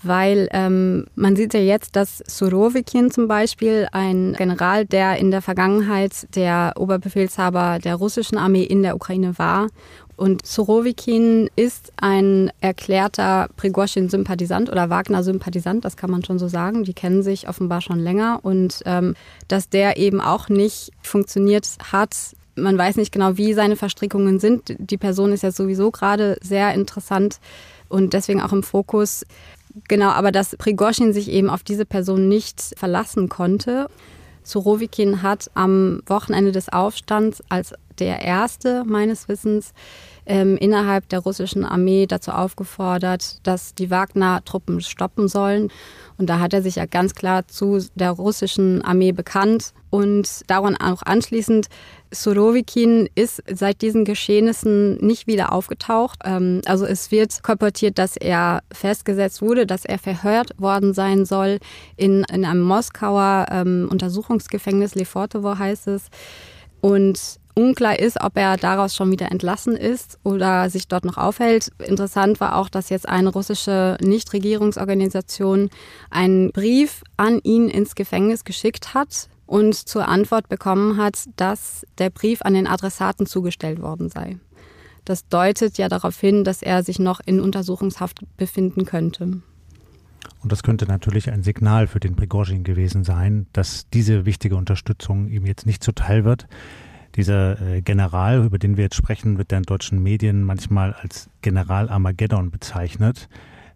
Weil 0.04 0.48
ähm, 0.50 1.06
man 1.14 1.36
sieht 1.36 1.54
ja 1.54 1.60
jetzt, 1.60 1.94
dass 1.94 2.24
Surovikin 2.26 3.12
zum 3.12 3.28
Beispiel, 3.28 3.86
ein 3.92 4.34
General, 4.36 4.84
der 4.84 5.18
in 5.18 5.30
der 5.30 5.42
Vergangenheit 5.42 6.26
der 6.34 6.72
Oberbefehlshaber 6.76 7.78
der 7.78 7.94
russischen 7.96 8.36
Armee 8.36 8.64
in 8.64 8.82
der 8.82 8.96
Ukraine 8.96 9.38
war 9.38 9.68
und 10.22 10.46
Sorowikin 10.46 11.50
ist 11.56 11.92
ein 11.96 12.52
erklärter 12.60 13.48
Prigozhin-Sympathisant 13.56 14.70
oder 14.70 14.88
Wagner-Sympathisant, 14.88 15.84
das 15.84 15.96
kann 15.96 16.12
man 16.12 16.24
schon 16.24 16.38
so 16.38 16.46
sagen. 16.46 16.84
Die 16.84 16.94
kennen 16.94 17.24
sich 17.24 17.48
offenbar 17.48 17.80
schon 17.80 17.98
länger. 17.98 18.38
Und 18.44 18.82
ähm, 18.86 19.16
dass 19.48 19.68
der 19.68 19.96
eben 19.96 20.20
auch 20.20 20.48
nicht 20.48 20.92
funktioniert 21.02 21.66
hat, 21.90 22.14
man 22.54 22.78
weiß 22.78 22.98
nicht 22.98 23.10
genau, 23.10 23.36
wie 23.36 23.52
seine 23.52 23.74
Verstrickungen 23.74 24.38
sind. 24.38 24.76
Die 24.78 24.96
Person 24.96 25.32
ist 25.32 25.42
ja 25.42 25.50
sowieso 25.50 25.90
gerade 25.90 26.36
sehr 26.40 26.72
interessant 26.72 27.40
und 27.88 28.12
deswegen 28.12 28.40
auch 28.40 28.52
im 28.52 28.62
Fokus. 28.62 29.26
Genau, 29.88 30.10
aber 30.10 30.30
dass 30.30 30.54
Prigozhin 30.56 31.12
sich 31.12 31.32
eben 31.32 31.50
auf 31.50 31.64
diese 31.64 31.84
Person 31.84 32.28
nicht 32.28 32.74
verlassen 32.76 33.28
konnte. 33.28 33.88
Sorowikin 34.44 35.22
hat 35.22 35.50
am 35.54 36.00
Wochenende 36.06 36.52
des 36.52 36.68
Aufstands 36.68 37.42
als 37.48 37.74
der 37.98 38.20
erste 38.20 38.84
meines 38.84 39.28
Wissens 39.28 39.72
ähm, 40.26 40.56
innerhalb 40.56 41.08
der 41.08 41.20
russischen 41.20 41.64
Armee 41.64 42.06
dazu 42.06 42.30
aufgefordert, 42.30 43.38
dass 43.46 43.74
die 43.74 43.90
Wagner-Truppen 43.90 44.80
stoppen 44.80 45.28
sollen. 45.28 45.70
Und 46.18 46.30
da 46.30 46.38
hat 46.38 46.52
er 46.54 46.62
sich 46.62 46.76
ja 46.76 46.86
ganz 46.86 47.14
klar 47.14 47.48
zu 47.48 47.78
der 47.94 48.10
russischen 48.10 48.82
Armee 48.82 49.12
bekannt. 49.12 49.72
Und 49.90 50.48
daran 50.48 50.76
auch 50.76 51.02
anschließend, 51.02 51.66
Surovikin 52.12 53.08
ist 53.14 53.42
seit 53.50 53.82
diesen 53.82 54.04
Geschehnissen 54.04 54.96
nicht 55.04 55.26
wieder 55.26 55.52
aufgetaucht. 55.52 56.20
Ähm, 56.24 56.60
also 56.66 56.84
es 56.84 57.10
wird 57.10 57.42
kolportiert, 57.42 57.98
dass 57.98 58.16
er 58.16 58.62
festgesetzt 58.72 59.42
wurde, 59.42 59.66
dass 59.66 59.84
er 59.84 59.98
verhört 59.98 60.50
worden 60.58 60.94
sein 60.94 61.24
soll 61.24 61.58
in, 61.96 62.24
in 62.32 62.44
einem 62.44 62.62
Moskauer 62.62 63.46
ähm, 63.50 63.88
Untersuchungsgefängnis, 63.90 64.94
Lefortovo 64.94 65.58
heißt 65.58 65.88
es. 65.88 66.08
Und 66.80 67.38
Unklar 67.54 67.98
ist, 67.98 68.20
ob 68.20 68.36
er 68.36 68.56
daraus 68.56 68.96
schon 68.96 69.10
wieder 69.10 69.30
entlassen 69.30 69.76
ist 69.76 70.18
oder 70.22 70.70
sich 70.70 70.88
dort 70.88 71.04
noch 71.04 71.18
aufhält. 71.18 71.70
Interessant 71.86 72.40
war 72.40 72.56
auch, 72.56 72.70
dass 72.70 72.88
jetzt 72.88 73.08
eine 73.08 73.28
russische 73.28 73.98
Nichtregierungsorganisation 74.00 75.68
einen 76.10 76.50
Brief 76.52 77.02
an 77.16 77.40
ihn 77.42 77.68
ins 77.68 77.94
Gefängnis 77.94 78.44
geschickt 78.44 78.94
hat 78.94 79.28
und 79.44 79.74
zur 79.74 80.08
Antwort 80.08 80.48
bekommen 80.48 80.96
hat, 80.96 81.24
dass 81.36 81.86
der 81.98 82.08
Brief 82.08 82.40
an 82.40 82.54
den 82.54 82.66
Adressaten 82.66 83.26
zugestellt 83.26 83.82
worden 83.82 84.08
sei. 84.08 84.38
Das 85.04 85.28
deutet 85.28 85.76
ja 85.78 85.88
darauf 85.88 86.18
hin, 86.18 86.44
dass 86.44 86.62
er 86.62 86.82
sich 86.82 86.98
noch 86.98 87.20
in 87.24 87.40
Untersuchungshaft 87.40 88.20
befinden 88.36 88.86
könnte. 88.86 89.42
Und 90.42 90.50
das 90.52 90.62
könnte 90.62 90.86
natürlich 90.86 91.30
ein 91.30 91.42
Signal 91.42 91.86
für 91.86 92.00
den 92.00 92.16
Prigozhin 92.16 92.64
gewesen 92.64 93.04
sein, 93.04 93.46
dass 93.52 93.88
diese 93.90 94.24
wichtige 94.24 94.56
Unterstützung 94.56 95.28
ihm 95.28 95.44
jetzt 95.44 95.66
nicht 95.66 95.84
zuteil 95.84 96.24
wird. 96.24 96.46
Dieser 97.14 97.60
äh, 97.60 97.82
General, 97.82 98.44
über 98.44 98.58
den 98.58 98.76
wir 98.76 98.84
jetzt 98.84 98.96
sprechen, 98.96 99.38
wird 99.38 99.52
in 99.52 99.64
deutschen 99.64 100.02
Medien 100.02 100.44
manchmal 100.44 100.94
als 100.94 101.28
General 101.42 101.88
Armageddon 101.88 102.50
bezeichnet. 102.50 103.28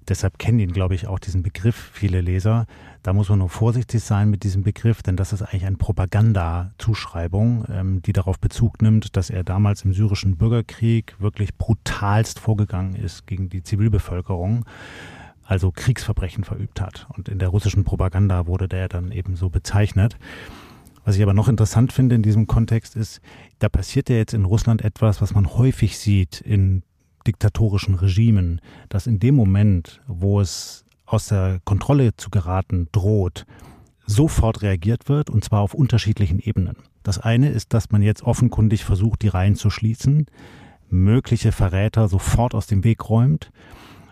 Deshalb 0.08 0.38
kennen 0.38 0.60
ihn, 0.60 0.72
glaube 0.72 0.94
ich, 0.94 1.08
auch 1.08 1.18
diesen 1.18 1.42
Begriff 1.42 1.90
viele 1.92 2.20
Leser. 2.20 2.66
Da 3.02 3.12
muss 3.12 3.28
man 3.28 3.40
nur 3.40 3.48
vorsichtig 3.48 4.02
sein 4.02 4.30
mit 4.30 4.44
diesem 4.44 4.62
Begriff, 4.62 5.02
denn 5.02 5.16
das 5.16 5.32
ist 5.32 5.42
eigentlich 5.42 5.66
eine 5.66 5.76
Propagandazuschreibung, 5.76 7.64
ähm, 7.68 8.02
die 8.02 8.12
darauf 8.12 8.38
Bezug 8.38 8.80
nimmt, 8.82 9.16
dass 9.16 9.30
er 9.30 9.42
damals 9.44 9.84
im 9.84 9.92
syrischen 9.92 10.36
Bürgerkrieg 10.36 11.16
wirklich 11.18 11.56
brutalst 11.56 12.38
vorgegangen 12.38 12.94
ist 12.94 13.26
gegen 13.26 13.48
die 13.48 13.62
Zivilbevölkerung, 13.62 14.64
also 15.44 15.72
Kriegsverbrechen 15.72 16.44
verübt 16.44 16.80
hat. 16.80 17.06
Und 17.16 17.28
in 17.28 17.38
der 17.38 17.48
russischen 17.48 17.84
Propaganda 17.84 18.46
wurde 18.46 18.68
der 18.68 18.88
dann 18.88 19.10
eben 19.10 19.36
so 19.36 19.50
bezeichnet. 19.50 20.16
Was 21.06 21.14
ich 21.14 21.22
aber 21.22 21.34
noch 21.34 21.46
interessant 21.46 21.92
finde 21.92 22.16
in 22.16 22.22
diesem 22.22 22.48
Kontext 22.48 22.96
ist, 22.96 23.20
da 23.60 23.68
passiert 23.68 24.10
ja 24.10 24.16
jetzt 24.16 24.34
in 24.34 24.44
Russland 24.44 24.82
etwas, 24.82 25.22
was 25.22 25.34
man 25.34 25.46
häufig 25.56 25.98
sieht 25.98 26.40
in 26.40 26.82
diktatorischen 27.28 27.94
Regimen, 27.94 28.60
dass 28.88 29.06
in 29.06 29.20
dem 29.20 29.36
Moment, 29.36 30.00
wo 30.08 30.40
es 30.40 30.84
aus 31.06 31.28
der 31.28 31.60
Kontrolle 31.64 32.16
zu 32.16 32.28
geraten 32.28 32.88
droht, 32.90 33.46
sofort 34.04 34.62
reagiert 34.62 35.08
wird 35.08 35.30
und 35.30 35.44
zwar 35.44 35.60
auf 35.60 35.74
unterschiedlichen 35.74 36.40
Ebenen. 36.40 36.76
Das 37.04 37.20
eine 37.20 37.50
ist, 37.50 37.72
dass 37.72 37.92
man 37.92 38.02
jetzt 38.02 38.24
offenkundig 38.24 38.84
versucht, 38.84 39.22
die 39.22 39.28
Reihen 39.28 39.54
zu 39.54 39.70
schließen, 39.70 40.26
mögliche 40.90 41.52
Verräter 41.52 42.08
sofort 42.08 42.52
aus 42.52 42.66
dem 42.66 42.82
Weg 42.82 43.08
räumt 43.08 43.52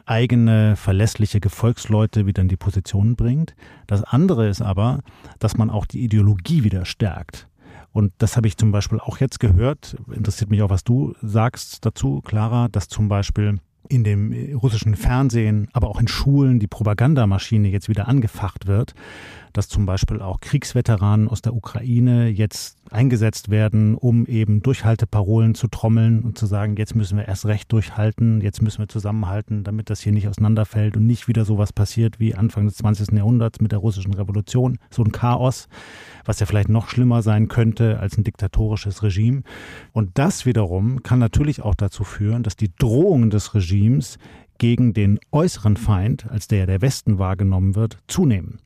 eigene 0.06 0.76
verlässliche 0.76 1.40
Gefolgsleute 1.40 2.26
wieder 2.26 2.42
in 2.42 2.48
die 2.48 2.56
Position 2.56 3.16
bringt. 3.16 3.54
Das 3.86 4.02
andere 4.02 4.48
ist 4.48 4.62
aber, 4.62 5.00
dass 5.38 5.56
man 5.56 5.70
auch 5.70 5.86
die 5.86 6.02
Ideologie 6.02 6.64
wieder 6.64 6.84
stärkt. 6.84 7.48
Und 7.92 8.12
das 8.18 8.36
habe 8.36 8.48
ich 8.48 8.56
zum 8.56 8.72
Beispiel 8.72 8.98
auch 8.98 9.18
jetzt 9.18 9.38
gehört. 9.40 9.96
Interessiert 10.12 10.50
mich 10.50 10.62
auch, 10.62 10.70
was 10.70 10.84
du 10.84 11.14
sagst 11.22 11.86
dazu, 11.86 12.20
Clara, 12.22 12.68
dass 12.68 12.88
zum 12.88 13.08
Beispiel 13.08 13.60
in 13.88 14.02
dem 14.02 14.32
russischen 14.56 14.96
Fernsehen, 14.96 15.68
aber 15.72 15.88
auch 15.88 16.00
in 16.00 16.08
Schulen 16.08 16.58
die 16.58 16.66
Propagandamaschine 16.66 17.68
jetzt 17.68 17.88
wieder 17.88 18.08
angefacht 18.08 18.66
wird 18.66 18.94
dass 19.54 19.68
zum 19.68 19.86
Beispiel 19.86 20.20
auch 20.20 20.40
Kriegsveteranen 20.40 21.28
aus 21.28 21.40
der 21.40 21.54
Ukraine 21.54 22.28
jetzt 22.28 22.76
eingesetzt 22.90 23.50
werden, 23.50 23.94
um 23.94 24.26
eben 24.26 24.62
Durchhalteparolen 24.62 25.54
zu 25.54 25.68
trommeln 25.68 26.22
und 26.22 26.36
zu 26.36 26.46
sagen, 26.46 26.76
jetzt 26.76 26.94
müssen 26.94 27.16
wir 27.16 27.26
erst 27.26 27.46
recht 27.46 27.72
durchhalten, 27.72 28.40
jetzt 28.40 28.62
müssen 28.62 28.80
wir 28.80 28.88
zusammenhalten, 28.88 29.62
damit 29.62 29.90
das 29.90 30.00
hier 30.00 30.12
nicht 30.12 30.28
auseinanderfällt 30.28 30.96
und 30.96 31.06
nicht 31.06 31.28
wieder 31.28 31.44
sowas 31.44 31.72
passiert 31.72 32.18
wie 32.18 32.34
Anfang 32.34 32.66
des 32.66 32.76
20. 32.76 33.12
Jahrhunderts 33.12 33.60
mit 33.60 33.70
der 33.70 33.78
russischen 33.78 34.12
Revolution, 34.12 34.78
so 34.90 35.04
ein 35.04 35.12
Chaos, 35.12 35.68
was 36.24 36.40
ja 36.40 36.46
vielleicht 36.46 36.68
noch 36.68 36.88
schlimmer 36.88 37.22
sein 37.22 37.46
könnte 37.46 38.00
als 38.00 38.18
ein 38.18 38.24
diktatorisches 38.24 39.04
Regime. 39.04 39.42
Und 39.92 40.10
das 40.18 40.46
wiederum 40.46 41.04
kann 41.04 41.20
natürlich 41.20 41.62
auch 41.62 41.76
dazu 41.76 42.02
führen, 42.02 42.42
dass 42.42 42.56
die 42.56 42.74
Drohungen 42.76 43.30
des 43.30 43.54
Regimes 43.54 44.18
gegen 44.58 44.94
den 44.94 45.20
äußeren 45.30 45.76
Feind, 45.76 46.28
als 46.28 46.48
der 46.48 46.66
der 46.66 46.80
Westen 46.80 47.18
wahrgenommen 47.18 47.76
wird, 47.76 47.98
zunehmen 48.08 48.58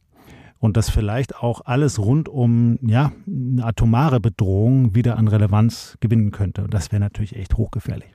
und 0.60 0.76
dass 0.76 0.90
vielleicht 0.90 1.36
auch 1.36 1.62
alles 1.64 1.98
rund 1.98 2.28
um 2.28 2.78
ja, 2.82 3.12
eine 3.26 3.64
atomare 3.64 4.20
Bedrohung 4.20 4.94
wieder 4.94 5.16
an 5.16 5.28
Relevanz 5.28 5.96
gewinnen 6.00 6.30
könnte. 6.30 6.62
Und 6.64 6.74
das 6.74 6.90
wäre 6.90 7.00
natürlich 7.00 7.36
echt 7.36 7.56
hochgefährlich. 7.56 8.08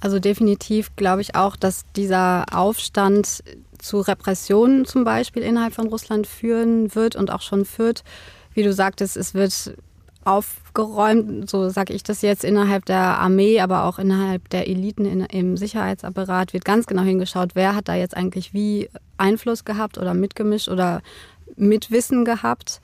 Also 0.00 0.18
definitiv 0.18 0.96
glaube 0.96 1.20
ich 1.20 1.36
auch, 1.36 1.54
dass 1.56 1.84
dieser 1.94 2.46
Aufstand 2.52 3.44
zu 3.78 4.00
Repressionen 4.00 4.84
zum 4.84 5.04
Beispiel 5.04 5.42
innerhalb 5.42 5.74
von 5.74 5.88
Russland 5.88 6.26
führen 6.26 6.94
wird 6.94 7.14
und 7.14 7.30
auch 7.30 7.40
schon 7.40 7.64
führt. 7.64 8.02
Wie 8.54 8.62
du 8.62 8.72
sagtest, 8.72 9.16
es 9.16 9.34
wird 9.34 9.76
aufgeräumt, 10.24 11.48
so 11.48 11.68
sage 11.68 11.92
ich 11.92 12.02
das 12.02 12.22
jetzt, 12.22 12.44
innerhalb 12.44 12.84
der 12.84 13.18
Armee, 13.18 13.60
aber 13.60 13.84
auch 13.84 13.98
innerhalb 13.98 14.48
der 14.50 14.68
Eliten 14.68 15.04
in, 15.04 15.20
im 15.20 15.56
Sicherheitsapparat 15.56 16.52
wird 16.52 16.64
ganz 16.64 16.86
genau 16.86 17.02
hingeschaut, 17.02 17.50
wer 17.54 17.74
hat 17.74 17.88
da 17.88 17.94
jetzt 17.94 18.16
eigentlich 18.16 18.54
wie 18.54 18.88
Einfluss 19.16 19.64
gehabt 19.64 19.98
oder 19.98 20.14
mitgemischt 20.14 20.68
oder 20.68 21.02
Mitwissen 21.56 22.24
gehabt. 22.24 22.80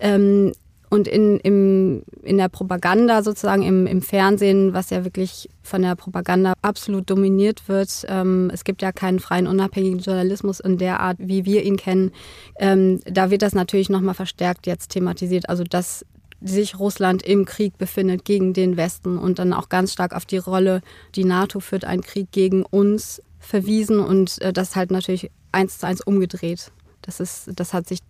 Ähm, 0.00 0.52
und 0.94 1.08
in, 1.08 1.40
im, 1.40 2.04
in 2.22 2.38
der 2.38 2.48
Propaganda 2.48 3.24
sozusagen, 3.24 3.62
im, 3.64 3.88
im 3.88 4.00
Fernsehen, 4.00 4.74
was 4.74 4.90
ja 4.90 5.02
wirklich 5.02 5.48
von 5.62 5.82
der 5.82 5.96
Propaganda 5.96 6.52
absolut 6.62 7.10
dominiert 7.10 7.68
wird, 7.68 8.06
ähm, 8.08 8.48
es 8.54 8.62
gibt 8.62 8.80
ja 8.80 8.92
keinen 8.92 9.18
freien, 9.18 9.48
unabhängigen 9.48 9.98
Journalismus 9.98 10.60
in 10.60 10.78
der 10.78 11.00
Art, 11.00 11.16
wie 11.18 11.44
wir 11.44 11.64
ihn 11.64 11.76
kennen, 11.76 12.12
ähm, 12.60 13.00
da 13.06 13.30
wird 13.30 13.42
das 13.42 13.54
natürlich 13.54 13.88
nochmal 13.90 14.14
verstärkt 14.14 14.68
jetzt 14.68 14.90
thematisiert. 14.90 15.48
Also 15.48 15.64
dass 15.64 16.06
sich 16.44 16.78
Russland 16.78 17.22
im 17.22 17.46
Krieg 17.46 17.78
befindet 17.78 18.24
gegen 18.24 18.52
den 18.52 18.76
Westen 18.76 19.18
und 19.18 19.38
dann 19.38 19.52
auch 19.52 19.70
ganz 19.70 19.92
stark 19.92 20.14
auf 20.14 20.26
die 20.26 20.36
Rolle, 20.36 20.82
die 21.14 21.24
NATO 21.24 21.58
führt 21.58 21.84
einen 21.84 22.02
Krieg 22.02 22.30
gegen 22.32 22.64
uns 22.64 23.22
verwiesen 23.38 23.98
und 23.98 24.40
äh, 24.42 24.52
das 24.52 24.76
halt 24.76 24.90
natürlich 24.90 25.30
eins 25.52 25.78
zu 25.78 25.86
eins 25.86 26.02
umgedreht. 26.02 26.70
Das 27.02 27.20
ist, 27.20 27.50
das 27.56 27.72
hat 27.72 27.88
sich 27.88 28.00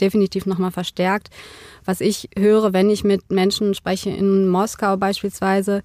definitiv 0.00 0.46
nochmal 0.46 0.70
verstärkt. 0.70 1.28
Was 1.84 2.00
ich 2.00 2.28
höre, 2.36 2.72
wenn 2.72 2.88
ich 2.88 3.04
mit 3.04 3.30
Menschen 3.30 3.74
spreche 3.74 4.10
in 4.10 4.48
Moskau 4.48 4.96
beispielsweise, 4.96 5.82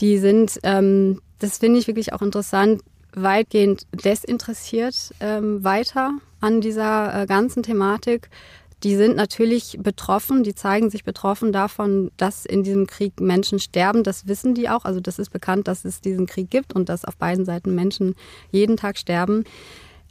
die 0.00 0.18
sind, 0.18 0.58
ähm, 0.64 1.20
das 1.38 1.58
finde 1.58 1.78
ich 1.78 1.86
wirklich 1.86 2.12
auch 2.12 2.22
interessant, 2.22 2.82
weitgehend 3.14 3.86
desinteressiert 3.92 5.14
ähm, 5.20 5.64
weiter 5.64 6.12
an 6.40 6.60
dieser 6.60 7.22
äh, 7.22 7.26
ganzen 7.26 7.62
Thematik 7.62 8.28
die 8.84 8.96
sind 8.96 9.16
natürlich 9.16 9.76
betroffen, 9.80 10.44
die 10.44 10.54
zeigen 10.54 10.88
sich 10.90 11.02
betroffen 11.02 11.52
davon, 11.52 12.12
dass 12.16 12.46
in 12.46 12.62
diesem 12.62 12.86
Krieg 12.86 13.20
Menschen 13.20 13.58
sterben. 13.58 14.04
Das 14.04 14.28
wissen 14.28 14.54
die 14.54 14.68
auch. 14.68 14.84
Also 14.84 15.00
das 15.00 15.18
ist 15.18 15.30
bekannt, 15.30 15.66
dass 15.66 15.84
es 15.84 16.00
diesen 16.00 16.26
Krieg 16.26 16.50
gibt 16.50 16.74
und 16.74 16.88
dass 16.88 17.04
auf 17.04 17.16
beiden 17.16 17.44
Seiten 17.44 17.74
Menschen 17.74 18.14
jeden 18.52 18.76
Tag 18.76 18.96
sterben. 18.96 19.44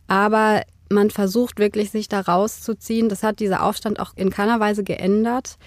Aber 0.07 0.63
man 0.89 1.11
versucht 1.11 1.59
wirklich, 1.59 1.91
sich 1.91 2.09
da 2.09 2.21
rauszuziehen. 2.21 3.09
Das 3.09 3.23
hat 3.23 3.39
dieser 3.39 3.63
Aufstand 3.63 3.99
auch 3.99 4.11
in 4.15 4.29
keiner 4.29 4.59
Weise 4.59 4.83
geändert. 4.83 5.57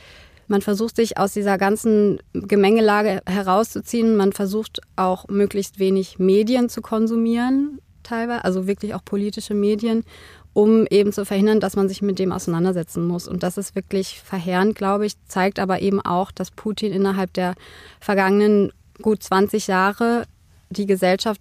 Man 0.47 0.63
versucht 0.63 0.97
sich 0.97 1.17
aus 1.17 1.33
dieser 1.33 1.59
ganzen 1.59 2.19
Gemengelage 2.33 3.23
herauszuziehen. 3.27 4.17
Man 4.17 4.33
versucht 4.33 4.81
auch 4.97 5.29
möglichst 5.29 5.79
wenig 5.79 6.19
Medien 6.19 6.69
zu 6.69 6.83
konsumieren, 6.83 7.81
teilweise, 8.03 8.45
also 8.45 8.67
wirklich 8.67 8.95
auch 8.95 9.05
politische 9.05 9.55
Medien, 9.55 10.05
um 10.53 10.87
eben 10.87 11.13
zu 11.13 11.25
verhindern, 11.25 11.61
dass 11.61 11.77
man 11.77 11.89
sich 11.89 12.03
mit 12.03 12.19
dem 12.19 12.33
auseinandersetzen 12.33 13.07
muss. 13.07 13.29
Und 13.29 13.43
das 13.43 13.57
ist 13.57 13.75
wirklich 13.75 14.21
verheerend, 14.21 14.75
glaube 14.75 15.07
ich, 15.07 15.15
zeigt 15.27 15.59
aber 15.59 15.81
eben 15.81 16.01
auch, 16.01 16.33
dass 16.33 16.51
Putin 16.51 16.93
innerhalb 16.93 17.33
der 17.35 17.55
vergangenen 18.01 18.73
gut 19.01 19.23
20 19.23 19.67
Jahre 19.69 20.25
die 20.71 20.87
Gesellschaft 20.87 21.41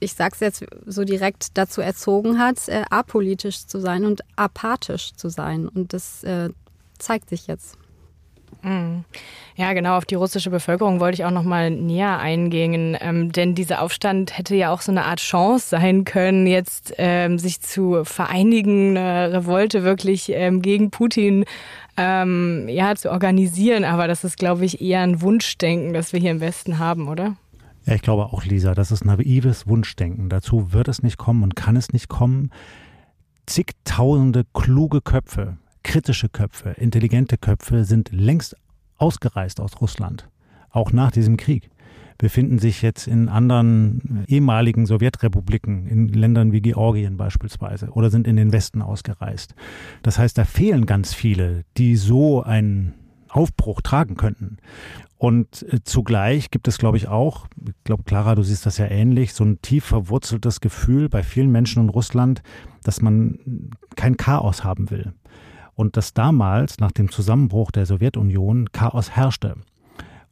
ich 0.00 0.14
sage 0.14 0.34
es 0.34 0.40
jetzt 0.40 0.64
so 0.86 1.04
direkt, 1.04 1.58
dazu 1.58 1.80
erzogen 1.80 2.38
hat, 2.38 2.68
äh, 2.68 2.84
apolitisch 2.88 3.66
zu 3.66 3.80
sein 3.80 4.04
und 4.04 4.22
apathisch 4.36 5.12
zu 5.14 5.28
sein. 5.28 5.68
Und 5.68 5.92
das 5.92 6.22
äh, 6.24 6.50
zeigt 6.98 7.28
sich 7.30 7.46
jetzt. 7.46 7.76
Mhm. 8.62 9.04
Ja, 9.56 9.72
genau, 9.72 9.96
auf 9.96 10.04
die 10.04 10.14
russische 10.14 10.50
Bevölkerung 10.50 11.00
wollte 11.00 11.16
ich 11.16 11.24
auch 11.24 11.32
noch 11.32 11.42
mal 11.42 11.70
näher 11.70 12.18
eingehen, 12.20 12.96
ähm, 13.00 13.32
denn 13.32 13.56
dieser 13.56 13.82
Aufstand 13.82 14.38
hätte 14.38 14.54
ja 14.54 14.72
auch 14.72 14.82
so 14.82 14.92
eine 14.92 15.04
Art 15.04 15.18
Chance 15.18 15.68
sein 15.70 16.04
können, 16.04 16.46
jetzt 16.46 16.94
ähm, 16.96 17.40
sich 17.40 17.60
zu 17.60 18.04
vereinigen, 18.04 18.96
eine 18.96 19.32
Revolte 19.32 19.82
wirklich 19.82 20.30
ähm, 20.32 20.62
gegen 20.62 20.90
Putin 20.90 21.44
ähm, 21.96 22.68
ja, 22.68 22.94
zu 22.94 23.10
organisieren. 23.10 23.84
Aber 23.84 24.06
das 24.06 24.22
ist, 24.22 24.38
glaube 24.38 24.64
ich, 24.64 24.80
eher 24.80 25.00
ein 25.00 25.20
Wunschdenken, 25.20 25.92
das 25.92 26.12
wir 26.12 26.20
hier 26.20 26.30
im 26.30 26.40
Westen 26.40 26.78
haben, 26.78 27.08
oder? 27.08 27.34
Ja, 27.84 27.94
ich 27.94 28.02
glaube 28.02 28.26
auch, 28.26 28.44
Lisa, 28.44 28.74
das 28.74 28.92
ist 28.92 29.04
naives 29.04 29.66
Wunschdenken. 29.66 30.28
Dazu 30.28 30.72
wird 30.72 30.88
es 30.88 31.02
nicht 31.02 31.16
kommen 31.16 31.42
und 31.42 31.56
kann 31.56 31.74
es 31.74 31.92
nicht 31.92 32.08
kommen. 32.08 32.50
Zigtausende 33.46 34.44
kluge 34.52 35.00
Köpfe, 35.00 35.56
kritische 35.82 36.28
Köpfe, 36.28 36.70
intelligente 36.70 37.38
Köpfe 37.38 37.84
sind 37.84 38.10
längst 38.12 38.56
ausgereist 38.96 39.60
aus 39.60 39.80
Russland, 39.80 40.28
auch 40.70 40.92
nach 40.92 41.10
diesem 41.10 41.36
Krieg 41.36 41.70
befinden 42.18 42.58
sich 42.58 42.82
jetzt 42.82 43.06
in 43.06 43.28
anderen 43.28 44.24
ehemaligen 44.26 44.86
Sowjetrepubliken, 44.86 45.86
in 45.86 46.08
Ländern 46.08 46.50
wie 46.52 46.60
Georgien 46.60 47.16
beispielsweise, 47.16 47.90
oder 47.92 48.10
sind 48.10 48.26
in 48.26 48.36
den 48.36 48.52
Westen 48.52 48.82
ausgereist. 48.82 49.54
Das 50.02 50.18
heißt, 50.18 50.36
da 50.36 50.44
fehlen 50.44 50.84
ganz 50.84 51.14
viele, 51.14 51.64
die 51.76 51.94
so 51.94 52.42
einen 52.42 52.94
Aufbruch 53.28 53.80
tragen 53.82 54.16
könnten. 54.16 54.56
Und 55.16 55.64
äh, 55.72 55.80
zugleich 55.84 56.50
gibt 56.50 56.68
es, 56.68 56.78
glaube 56.78 56.96
ich, 56.96 57.08
auch, 57.08 57.46
ich 57.66 57.74
glaube, 57.84 58.04
Clara, 58.04 58.34
du 58.34 58.42
siehst 58.42 58.66
das 58.66 58.78
ja 58.78 58.86
ähnlich, 58.86 59.32
so 59.32 59.44
ein 59.44 59.60
tief 59.62 59.84
verwurzeltes 59.84 60.60
Gefühl 60.60 61.08
bei 61.08 61.22
vielen 61.22 61.50
Menschen 61.50 61.84
in 61.84 61.88
Russland, 61.88 62.42
dass 62.82 63.00
man 63.00 63.38
kein 63.96 64.16
Chaos 64.16 64.64
haben 64.64 64.90
will. 64.90 65.12
Und 65.78 65.96
dass 65.96 66.12
damals, 66.12 66.80
nach 66.80 66.90
dem 66.90 67.08
Zusammenbruch 67.08 67.70
der 67.70 67.86
Sowjetunion, 67.86 68.72
Chaos 68.72 69.12
herrschte 69.12 69.54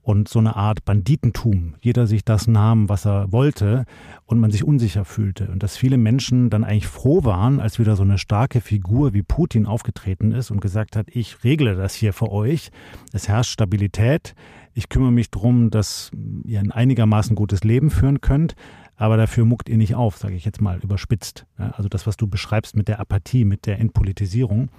und 0.03 0.29
so 0.29 0.41
eine 0.41 0.57
Art 0.57 0.85
Banditentum. 0.85 1.77
Jeder 1.81 2.09
sich 2.09 2.25
das 2.25 2.49
nahm, 2.49 2.89
was 2.89 3.07
er 3.07 3.31
wollte 3.31 3.85
und 4.25 4.41
man 4.41 4.51
sich 4.51 4.65
unsicher 4.65 5.05
fühlte. 5.05 5.47
Und 5.47 5.63
dass 5.63 5.77
viele 5.77 5.99
Menschen 5.99 6.51
dann 6.51 6.65
eigentlich 6.65 6.89
froh 6.89 7.23
waren, 7.23 7.61
als 7.61 7.79
wieder 7.79 7.95
so 7.95 8.03
eine 8.03 8.19
starke 8.19 8.61
Figur 8.61 9.15
wie 9.15 9.23
Putin 9.23 9.67
aufgetreten 9.67 10.33
ist 10.33 10.51
und 10.51 10.61
gesagt 10.61 10.97
hat, 10.97 11.07
ich 11.13 11.45
regle 11.45 11.77
das 11.77 11.95
hier 11.95 12.13
für 12.13 12.33
euch. 12.33 12.71
Es 13.13 13.29
herrscht 13.29 13.53
Stabilität. 13.53 14.35
Ich 14.75 14.89
kümmere 14.89 15.13
mich 15.13 15.31
darum, 15.31 15.71
dass 15.71 16.11
ihr 16.43 16.59
ein 16.59 16.73
einigermaßen 16.73 17.37
gutes 17.37 17.63
Leben 17.63 17.91
führen 17.91 18.21
könnt. 18.21 18.57
Aber 18.97 19.17
dafür 19.17 19.45
muckt 19.45 19.69
ihr 19.69 19.77
nicht 19.77 19.95
auf, 19.95 20.17
sage 20.17 20.35
ich 20.35 20.45
jetzt 20.45 20.61
mal 20.61 20.81
überspitzt. 20.83 21.47
Also 21.57 21.89
das, 21.89 22.05
was 22.09 22.17
du 22.17 22.27
beschreibst 22.27 22.75
mit 22.75 22.89
der 22.89 22.99
Apathie, 22.99 23.45
mit 23.45 23.67
der 23.67 23.79
Entpolitisierung. 23.79 24.71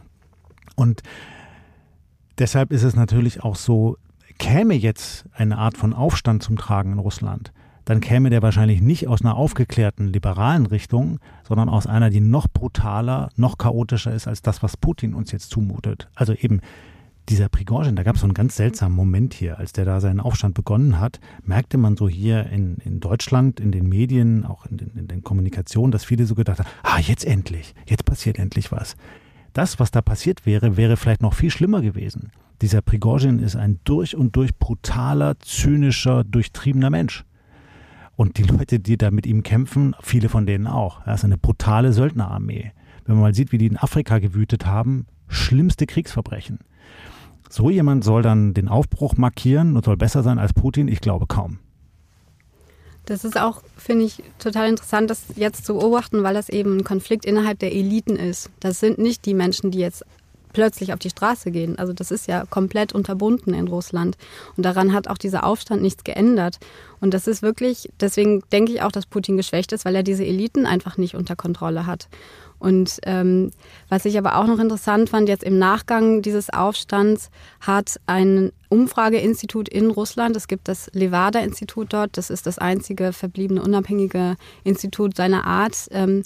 Und 0.76 1.02
deshalb 2.38 2.72
ist 2.72 2.84
es 2.84 2.96
natürlich 2.96 3.44
auch 3.44 3.56
so, 3.56 3.98
käme 4.38 4.76
jetzt 4.76 5.26
eine 5.34 5.58
Art 5.58 5.78
von 5.78 5.94
Aufstand 5.94 6.44
zum 6.44 6.58
Tragen 6.58 6.94
in 6.94 7.00
Russland, 7.00 7.52
dann 7.86 8.02
käme 8.02 8.30
der 8.30 8.42
wahrscheinlich 8.42 8.82
nicht 8.82 9.08
aus 9.08 9.22
einer 9.22 9.38
aufgeklärten 9.38 10.08
liberalen 10.08 10.66
Richtung, 10.66 11.20
sondern 11.48 11.70
aus 11.70 11.88
einer, 11.88 12.10
die 12.10 12.20
noch 12.20 12.48
brutaler, 12.52 13.30
noch 13.38 13.58
chaotischer 13.58 14.14
ist 14.14 14.28
als 14.28 14.42
das, 14.42 14.62
was 14.62 14.76
Putin 14.76 15.14
uns 15.14 15.32
jetzt 15.32 15.50
zumutet. 15.52 16.10
Also 16.14 16.34
eben 16.34 16.60
dieser 17.30 17.48
Prigozhin, 17.48 17.96
da 17.96 18.04
gab 18.04 18.16
es 18.16 18.22
so 18.22 18.28
einen 18.28 18.34
ganz 18.34 18.58
seltsamen 18.58 18.96
Moment 18.96 19.34
hier, 19.34 19.58
als 19.58 19.72
der 19.72 19.86
da 19.86 20.02
seinen 20.02 20.20
Aufstand 20.20 20.54
begonnen 20.54 21.00
hat, 21.00 21.20
merkte 21.44 21.78
man 21.78 21.96
so 21.96 22.10
hier 22.10 22.48
in, 22.48 22.76
in 22.84 23.00
Deutschland, 23.00 23.60
in 23.62 23.72
den 23.72 23.88
Medien, 23.88 24.46
auch 24.46 24.66
in 24.66 24.78
den, 24.78 24.92
in 24.96 25.08
den 25.08 25.24
Kommunikationen, 25.24 25.92
dass 25.92 26.06
viele 26.06 26.26
so 26.26 26.36
gedacht 26.36 26.60
haben, 26.60 26.70
ah, 26.84 27.00
jetzt 27.00 27.26
endlich, 27.26 27.74
jetzt 27.86 28.06
passiert 28.06 28.38
endlich 28.38 28.72
was. 28.72 28.98
Das, 29.58 29.80
was 29.80 29.90
da 29.90 30.04
passiert 30.04 30.46
wäre, 30.46 30.78
wäre 30.78 30.98
vielleicht 30.98 31.24
noch 31.24 31.34
viel 31.34 31.50
schlimmer 31.50 31.82
gewesen. 31.82 32.32
Dieser 32.62 32.84
Prigozhin 32.84 33.40
ist 33.40 33.56
ein 33.56 33.80
durch 33.86 34.16
und 34.16 34.36
durch 34.36 34.56
brutaler, 34.56 35.40
zynischer, 35.40 36.24
durchtriebener 36.24 36.92
Mensch. 36.92 37.26
Und 38.16 38.38
die 38.38 38.44
Leute, 38.44 38.80
die 38.80 39.00
da 39.00 39.10
mit 39.10 39.26
ihm 39.26 39.42
kämpfen, 39.42 39.96
viele 40.00 40.30
von 40.30 40.46
denen 40.46 40.68
auch. 40.68 41.02
Er 41.08 41.16
ist 41.16 41.26
eine 41.26 41.40
brutale 41.40 41.92
Söldnerarmee. 41.92 42.72
Wenn 43.06 43.16
man 43.16 43.24
mal 43.24 43.34
sieht, 43.34 43.52
wie 43.52 43.58
die 43.58 43.66
in 43.66 43.78
Afrika 43.78 44.20
gewütet 44.20 44.68
haben, 44.68 45.08
schlimmste 45.28 45.88
Kriegsverbrechen. 45.88 46.60
So 47.50 47.72
jemand 47.72 48.04
soll 48.04 48.22
dann 48.22 48.54
den 48.54 48.68
Aufbruch 48.68 49.18
markieren 49.18 49.76
und 49.76 49.86
soll 49.86 49.98
besser 49.98 50.22
sein 50.22 50.38
als 50.38 50.54
Putin? 50.54 50.88
Ich 50.88 51.02
glaube 51.02 51.26
kaum. 51.26 51.58
Das 53.08 53.24
ist 53.24 53.40
auch, 53.40 53.62
finde 53.78 54.04
ich, 54.04 54.22
total 54.38 54.68
interessant, 54.68 55.10
das 55.10 55.24
jetzt 55.38 55.66
zu 55.66 55.76
beobachten, 55.76 56.24
weil 56.24 56.34
das 56.34 56.50
eben 56.50 56.78
ein 56.78 56.84
Konflikt 56.84 57.26
innerhalb 57.26 57.58
der 57.58 57.72
Eliten 57.72 58.18
ist. 58.18 58.50
Das 58.60 58.82
sind 58.82 58.98
nicht 58.98 59.26
die 59.26 59.34
Menschen, 59.34 59.72
die 59.72 59.80
jetzt 59.80 60.04
plötzlich 60.54 60.94
auf 60.94 61.00
die 61.00 61.10
Straße 61.10 61.52
gehen. 61.52 61.78
Also 61.78 61.94
das 61.94 62.12
ist 62.12 62.28
ja 62.28 62.46
komplett 62.50 62.94
unterbunden 62.94 63.54
in 63.54 63.68
Russland. 63.68 64.18
Und 64.56 64.64
daran 64.66 64.94
hat 64.94 65.08
auch 65.08 65.18
dieser 65.18 65.46
Aufstand 65.46 65.82
nichts 65.82 66.04
geändert. 66.04 66.58
Und 67.00 67.14
das 67.14 67.28
ist 67.28 67.42
wirklich, 67.42 67.90
deswegen 68.00 68.42
denke 68.52 68.72
ich 68.72 68.82
auch, 68.82 68.92
dass 68.92 69.06
Putin 69.06 69.38
geschwächt 69.38 69.72
ist, 69.72 69.86
weil 69.86 69.96
er 69.96 70.04
diese 70.04 70.26
Eliten 70.26 70.66
einfach 70.66 70.98
nicht 70.98 71.16
unter 71.16 71.36
Kontrolle 71.36 71.86
hat. 71.86 72.08
Und 72.60 73.00
ähm, 73.04 73.52
was 73.88 74.06
ich 74.06 74.18
aber 74.18 74.38
auch 74.38 74.48
noch 74.48 74.60
interessant 74.60 75.10
fand, 75.10 75.30
jetzt 75.30 75.44
im 75.44 75.60
Nachgang 75.60 76.22
dieses 76.24 76.50
Aufstands 76.50 77.30
hat 77.60 78.00
ein 78.08 78.52
Umfrageinstitut 78.70 79.70
in 79.70 79.92
Russland, 79.92 80.36
es 80.36 80.48
gibt 80.48 80.68
das 80.68 80.90
Levada-Institut 80.94 81.94
dort, 81.94 82.18
das 82.18 82.30
ist 82.30 82.48
das 82.48 82.58
einzige 82.58 83.14
verbliebene 83.14 83.62
unabhängige 83.62 84.36
Institut 84.64 85.16
seiner 85.16 85.46
Art, 85.46 85.88
ähm, 85.92 86.24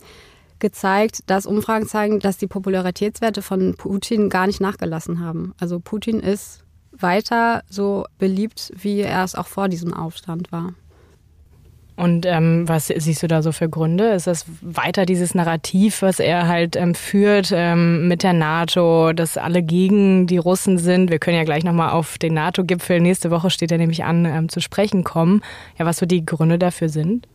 gezeigt, 0.62 1.20
dass 1.28 1.46
Umfragen 1.46 1.88
zeigen, 1.88 2.20
dass 2.20 2.38
die 2.38 2.48
Popularitätswerte 2.48 3.42
von 3.42 3.76
Putin 3.76 4.30
gar 4.30 4.48
nicht 4.48 4.62
nachgelassen 4.62 5.20
haben. 5.20 5.54
Also 5.60 5.82
Putin 5.82 6.22
ist 6.22 6.64
weiter 6.92 7.64
so 7.70 8.06
beliebt, 8.18 8.72
wie 8.76 9.02
er 9.02 9.24
es 9.24 9.36
auch 9.36 9.48
vor 9.48 9.68
diesem 9.68 9.94
Aufstand 9.94 10.52
war. 10.52 10.74
Und 11.98 12.26
ähm, 12.26 12.68
was 12.68 12.88
siehst 12.88 13.22
du 13.22 13.28
da 13.28 13.44
so 13.44 13.52
für 13.52 13.70
Gründe? 13.70 14.14
Ist 14.14 14.26
das 14.26 14.46
weiter 14.62 15.06
dieses 15.06 15.36
Narrativ, 15.36 16.02
was 16.02 16.20
er 16.20 16.48
halt 16.48 16.76
ähm, 16.76 16.96
führt 16.96 17.52
ähm, 17.54 18.08
mit 18.08 18.24
der 18.24 18.34
NATO, 18.34 19.14
dass 19.14 19.38
alle 19.38 19.62
gegen 19.62 20.26
die 20.26 20.38
Russen 20.38 20.78
sind? 20.80 21.12
Wir 21.12 21.20
können 21.20 21.38
ja 21.38 21.44
gleich 21.44 21.64
nochmal 21.64 21.92
auf 21.92 22.18
den 22.18 22.34
NATO-Gipfel, 22.34 23.02
nächste 23.02 23.30
Woche 23.30 23.50
steht 23.52 23.72
er 23.72 23.78
nämlich 23.78 24.04
an, 24.04 24.26
ähm, 24.26 24.50
zu 24.50 24.62
sprechen 24.62 25.04
kommen. 25.04 25.42
Ja, 25.78 25.86
was 25.86 25.98
so 25.98 26.06
die 26.06 26.26
Gründe 26.26 26.58
dafür 26.58 26.90
sind? 26.90 27.28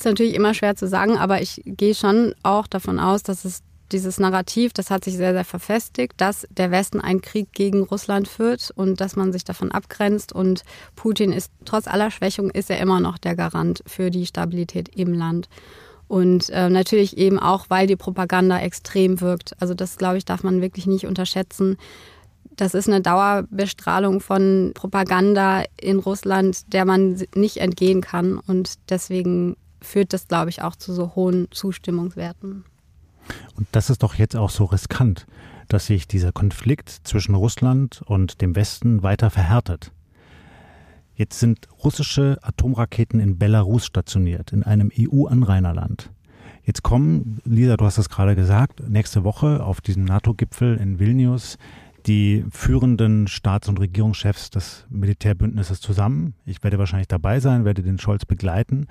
Ist 0.00 0.06
natürlich 0.06 0.34
immer 0.34 0.54
schwer 0.54 0.76
zu 0.76 0.88
sagen, 0.88 1.18
aber 1.18 1.42
ich 1.42 1.60
gehe 1.66 1.94
schon 1.94 2.34
auch 2.42 2.66
davon 2.66 2.98
aus, 2.98 3.22
dass 3.22 3.44
es 3.44 3.60
dieses 3.92 4.18
Narrativ, 4.18 4.72
das 4.72 4.88
hat 4.88 5.04
sich 5.04 5.14
sehr, 5.14 5.34
sehr 5.34 5.44
verfestigt, 5.44 6.14
dass 6.16 6.48
der 6.48 6.70
Westen 6.70 7.02
einen 7.02 7.20
Krieg 7.20 7.52
gegen 7.52 7.82
Russland 7.82 8.26
führt 8.26 8.70
und 8.74 9.02
dass 9.02 9.14
man 9.14 9.30
sich 9.30 9.44
davon 9.44 9.70
abgrenzt. 9.70 10.32
Und 10.32 10.62
Putin 10.96 11.32
ist, 11.34 11.52
trotz 11.66 11.86
aller 11.86 12.10
Schwächung, 12.10 12.48
ist 12.48 12.70
er 12.70 12.80
immer 12.80 12.98
noch 12.98 13.18
der 13.18 13.36
Garant 13.36 13.82
für 13.86 14.10
die 14.10 14.24
Stabilität 14.24 14.88
im 14.96 15.12
Land. 15.12 15.50
Und 16.08 16.48
äh, 16.48 16.70
natürlich 16.70 17.18
eben 17.18 17.38
auch, 17.38 17.66
weil 17.68 17.86
die 17.86 17.96
Propaganda 17.96 18.58
extrem 18.58 19.20
wirkt. 19.20 19.54
Also 19.60 19.74
das, 19.74 19.98
glaube 19.98 20.16
ich, 20.16 20.24
darf 20.24 20.42
man 20.42 20.62
wirklich 20.62 20.86
nicht 20.86 21.04
unterschätzen. 21.04 21.76
Das 22.56 22.72
ist 22.72 22.88
eine 22.88 23.02
Dauerbestrahlung 23.02 24.20
von 24.20 24.72
Propaganda 24.72 25.62
in 25.78 25.98
Russland, 25.98 26.72
der 26.72 26.86
man 26.86 27.22
nicht 27.34 27.58
entgehen 27.58 28.00
kann. 28.00 28.38
Und 28.38 28.76
deswegen 28.88 29.56
führt 29.80 30.12
das, 30.12 30.28
glaube 30.28 30.50
ich, 30.50 30.62
auch 30.62 30.76
zu 30.76 30.92
so 30.92 31.14
hohen 31.14 31.48
Zustimmungswerten. 31.50 32.64
Und 33.56 33.68
das 33.72 33.90
ist 33.90 34.02
doch 34.02 34.14
jetzt 34.14 34.36
auch 34.36 34.50
so 34.50 34.64
riskant, 34.64 35.26
dass 35.68 35.86
sich 35.86 36.08
dieser 36.08 36.32
Konflikt 36.32 36.88
zwischen 37.04 37.34
Russland 37.34 38.02
und 38.06 38.40
dem 38.40 38.56
Westen 38.56 39.02
weiter 39.02 39.30
verhärtet. 39.30 39.92
Jetzt 41.14 41.38
sind 41.38 41.68
russische 41.84 42.38
Atomraketen 42.42 43.20
in 43.20 43.38
Belarus 43.38 43.84
stationiert, 43.86 44.52
in 44.52 44.62
einem 44.62 44.90
EU-Anrainerland. 44.98 46.10
Jetzt 46.64 46.82
kommen, 46.82 47.40
Lisa, 47.44 47.76
du 47.76 47.84
hast 47.84 47.98
es 47.98 48.08
gerade 48.08 48.36
gesagt, 48.36 48.88
nächste 48.88 49.24
Woche 49.24 49.62
auf 49.62 49.80
diesem 49.80 50.04
NATO-Gipfel 50.04 50.76
in 50.76 50.98
Vilnius 50.98 51.58
die 52.06 52.44
führenden 52.50 53.28
Staats- 53.28 53.68
und 53.68 53.78
Regierungschefs 53.80 54.50
des 54.50 54.86
Militärbündnisses 54.88 55.80
zusammen. 55.80 56.34
Ich 56.46 56.62
werde 56.62 56.78
wahrscheinlich 56.78 57.08
dabei 57.08 57.40
sein, 57.40 57.64
werde 57.64 57.82
den 57.82 57.98
Scholz 57.98 58.24
begleiten. 58.24 58.86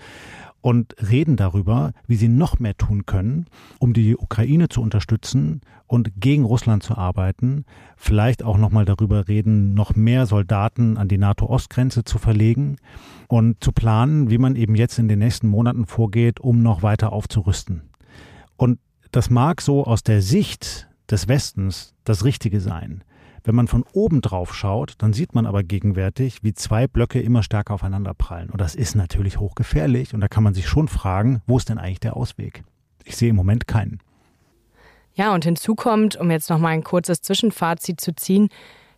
Und 0.62 0.96
reden 1.10 1.36
darüber, 1.38 1.92
wie 2.08 2.16
sie 2.16 2.28
noch 2.28 2.60
mehr 2.60 2.76
tun 2.76 3.06
können, 3.06 3.46
um 3.80 3.94
die 3.94 4.18
Ukraine 4.18 4.70
zu 4.70 4.82
unterstützen 4.82 5.62
und 5.88 6.20
gegen 6.20 6.44
Russland 6.44 6.84
zu 6.84 6.98
arbeiten. 6.98 7.66
Vielleicht 7.96 8.44
auch 8.44 8.58
nochmal 8.58 8.86
darüber 8.86 9.28
reden, 9.28 9.74
noch 9.74 9.96
mehr 9.96 10.26
Soldaten 10.26 10.98
an 10.98 11.08
die 11.08 11.18
NATO-Ostgrenze 11.18 12.04
zu 12.04 12.18
verlegen 12.18 12.78
und 13.28 13.64
zu 13.64 13.72
planen, 13.72 14.30
wie 14.30 14.38
man 14.38 14.56
eben 14.56 14.76
jetzt 14.76 15.00
in 15.00 15.08
den 15.08 15.20
nächsten 15.20 15.48
Monaten 15.48 15.86
vorgeht, 15.86 16.40
um 16.40 16.62
noch 16.62 16.84
weiter 16.84 17.14
aufzurüsten. 17.14 17.90
Und 18.58 18.80
das 19.12 19.30
mag 19.30 19.62
so 19.62 19.86
aus 19.86 20.04
der 20.04 20.22
Sicht 20.22 20.90
des 21.10 21.28
Westens 21.28 21.96
das 22.04 22.24
Richtige 22.24 22.60
sein. 22.60 23.04
Wenn 23.44 23.56
man 23.56 23.68
von 23.68 23.84
oben 23.94 24.22
drauf 24.22 24.54
schaut, 24.54 24.96
dann 25.00 25.14
sieht 25.14 25.36
man 25.36 25.46
aber 25.46 25.64
gegenwärtig, 25.64 26.44
wie 26.44 26.54
zwei 26.54 26.88
Blöcke 26.88 27.22
immer 27.22 27.44
stärker 27.44 27.74
aufeinander 27.74 28.14
prallen. 28.14 28.50
Und 28.50 28.62
das 28.62 28.76
ist 28.76 28.96
natürlich 28.96 29.40
hochgefährlich. 29.40 30.14
Und 30.14 30.22
da 30.22 30.28
kann 30.28 30.44
man 30.44 30.54
sich 30.54 30.68
schon 30.68 30.88
fragen, 30.88 31.42
wo 31.48 31.58
ist 31.58 31.70
denn 31.70 31.78
eigentlich 31.78 32.00
der 32.00 32.18
Ausweg? 32.18 32.64
Ich 33.06 33.18
sehe 33.18 33.30
im 33.30 33.36
Moment 33.36 33.68
keinen. 33.68 34.00
Ja, 35.14 35.34
und 35.34 35.44
hinzu 35.44 35.76
kommt, 35.76 36.16
um 36.16 36.32
jetzt 36.32 36.50
noch 36.50 36.60
mal 36.60 36.70
ein 36.70 36.84
kurzes 36.84 37.22
Zwischenfazit 37.22 38.00
zu 38.00 38.16
ziehen, 38.16 38.50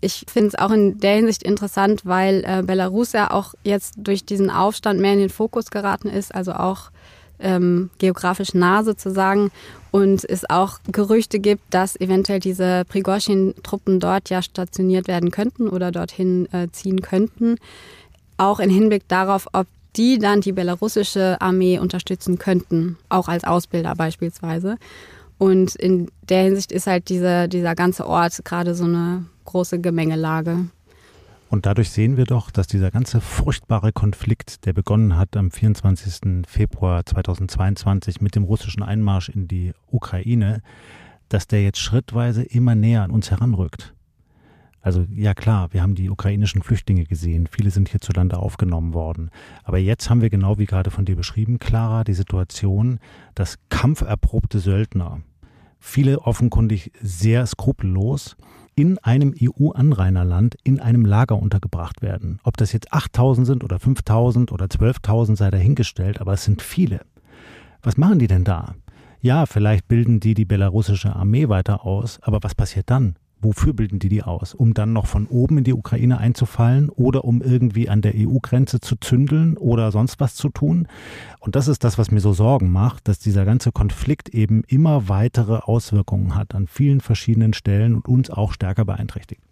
Ich 0.00 0.24
finde 0.26 0.48
es 0.48 0.54
auch 0.56 0.72
in 0.72 0.98
der 0.98 1.14
Hinsicht 1.14 1.44
interessant, 1.44 2.04
weil 2.04 2.42
äh, 2.44 2.64
Belarus 2.64 3.12
ja 3.12 3.30
auch 3.30 3.54
jetzt 3.62 3.94
durch 3.98 4.24
diesen 4.24 4.50
Aufstand 4.50 4.98
mehr 4.98 5.12
in 5.12 5.20
den 5.20 5.30
Fokus 5.30 5.70
geraten 5.70 6.08
ist, 6.08 6.34
also 6.34 6.54
auch 6.54 6.90
ähm, 7.42 7.90
geografisch 7.98 8.54
nah 8.54 8.82
sozusagen 8.84 9.50
und 9.90 10.24
es 10.28 10.48
auch 10.48 10.78
Gerüchte 10.90 11.38
gibt, 11.38 11.62
dass 11.70 12.00
eventuell 12.00 12.40
diese 12.40 12.84
Prigozhin-Truppen 12.88 14.00
dort 14.00 14.30
ja 14.30 14.42
stationiert 14.42 15.06
werden 15.06 15.30
könnten 15.30 15.68
oder 15.68 15.92
dorthin 15.92 16.48
äh, 16.52 16.68
ziehen 16.72 17.02
könnten. 17.02 17.56
Auch 18.38 18.58
im 18.58 18.70
Hinblick 18.70 19.06
darauf, 19.08 19.48
ob 19.52 19.66
die 19.96 20.18
dann 20.18 20.40
die 20.40 20.52
belarussische 20.52 21.40
Armee 21.40 21.78
unterstützen 21.78 22.38
könnten, 22.38 22.96
auch 23.10 23.28
als 23.28 23.44
Ausbilder 23.44 23.94
beispielsweise. 23.94 24.78
Und 25.38 25.74
in 25.74 26.08
der 26.28 26.44
Hinsicht 26.44 26.72
ist 26.72 26.86
halt 26.86 27.08
diese, 27.08 27.48
dieser 27.48 27.74
ganze 27.74 28.06
Ort 28.06 28.44
gerade 28.44 28.74
so 28.74 28.84
eine 28.84 29.26
große 29.44 29.80
Gemengelage. 29.80 30.66
Und 31.52 31.66
dadurch 31.66 31.90
sehen 31.90 32.16
wir 32.16 32.24
doch, 32.24 32.50
dass 32.50 32.66
dieser 32.66 32.90
ganze 32.90 33.20
furchtbare 33.20 33.92
Konflikt, 33.92 34.64
der 34.64 34.72
begonnen 34.72 35.18
hat 35.18 35.36
am 35.36 35.50
24. 35.50 36.46
Februar 36.48 37.04
2022 37.04 38.22
mit 38.22 38.36
dem 38.36 38.44
russischen 38.44 38.82
Einmarsch 38.82 39.28
in 39.28 39.48
die 39.48 39.74
Ukraine, 39.90 40.62
dass 41.28 41.48
der 41.48 41.62
jetzt 41.62 41.78
schrittweise 41.78 42.42
immer 42.42 42.74
näher 42.74 43.02
an 43.02 43.10
uns 43.10 43.30
heranrückt. 43.30 43.92
Also 44.80 45.04
ja 45.14 45.34
klar, 45.34 45.74
wir 45.74 45.82
haben 45.82 45.94
die 45.94 46.08
ukrainischen 46.08 46.62
Flüchtlinge 46.62 47.04
gesehen, 47.04 47.46
viele 47.46 47.70
sind 47.70 47.90
hierzulande 47.90 48.38
aufgenommen 48.38 48.94
worden. 48.94 49.28
Aber 49.62 49.76
jetzt 49.76 50.08
haben 50.08 50.22
wir 50.22 50.30
genau 50.30 50.56
wie 50.56 50.64
gerade 50.64 50.90
von 50.90 51.04
dir 51.04 51.16
beschrieben, 51.16 51.58
Clara, 51.58 52.02
die 52.02 52.14
Situation, 52.14 52.98
dass 53.34 53.58
kampferprobte 53.68 54.58
Söldner, 54.58 55.20
viele 55.78 56.20
offenkundig 56.20 56.92
sehr 57.02 57.44
skrupellos, 57.44 58.38
in 58.82 58.98
einem 58.98 59.32
EU-Anrainerland 59.40 60.56
in 60.64 60.80
einem 60.80 61.04
Lager 61.04 61.36
untergebracht 61.36 62.02
werden. 62.02 62.40
Ob 62.42 62.56
das 62.56 62.72
jetzt 62.72 62.92
8000 62.92 63.46
sind 63.46 63.62
oder 63.62 63.78
5000 63.78 64.50
oder 64.50 64.64
12.000 64.64 65.36
sei 65.36 65.52
dahingestellt, 65.52 66.20
aber 66.20 66.32
es 66.32 66.42
sind 66.42 66.62
viele. 66.62 67.02
Was 67.80 67.96
machen 67.96 68.18
die 68.18 68.26
denn 68.26 68.42
da? 68.42 68.74
Ja, 69.20 69.46
vielleicht 69.46 69.86
bilden 69.86 70.18
die 70.18 70.34
die 70.34 70.44
belarussische 70.44 71.14
Armee 71.14 71.48
weiter 71.48 71.86
aus, 71.86 72.18
aber 72.22 72.42
was 72.42 72.56
passiert 72.56 72.90
dann? 72.90 73.14
Wofür 73.42 73.72
bilden 73.72 73.98
die 73.98 74.08
die 74.08 74.22
aus? 74.22 74.54
Um 74.54 74.72
dann 74.72 74.92
noch 74.92 75.06
von 75.06 75.26
oben 75.26 75.58
in 75.58 75.64
die 75.64 75.72
Ukraine 75.72 76.18
einzufallen 76.18 76.88
oder 76.90 77.24
um 77.24 77.42
irgendwie 77.42 77.88
an 77.88 78.00
der 78.00 78.14
EU-Grenze 78.14 78.80
zu 78.80 78.94
zündeln 78.94 79.56
oder 79.56 79.90
sonst 79.90 80.20
was 80.20 80.36
zu 80.36 80.48
tun? 80.48 80.86
Und 81.40 81.56
das 81.56 81.66
ist 81.66 81.82
das, 81.82 81.98
was 81.98 82.12
mir 82.12 82.20
so 82.20 82.32
Sorgen 82.32 82.70
macht, 82.70 83.08
dass 83.08 83.18
dieser 83.18 83.44
ganze 83.44 83.72
Konflikt 83.72 84.28
eben 84.28 84.62
immer 84.68 85.08
weitere 85.08 85.56
Auswirkungen 85.56 86.36
hat 86.36 86.54
an 86.54 86.68
vielen 86.68 87.00
verschiedenen 87.00 87.52
Stellen 87.52 87.96
und 87.96 88.06
uns 88.06 88.30
auch 88.30 88.52
stärker 88.52 88.84
beeinträchtigt. 88.84 89.42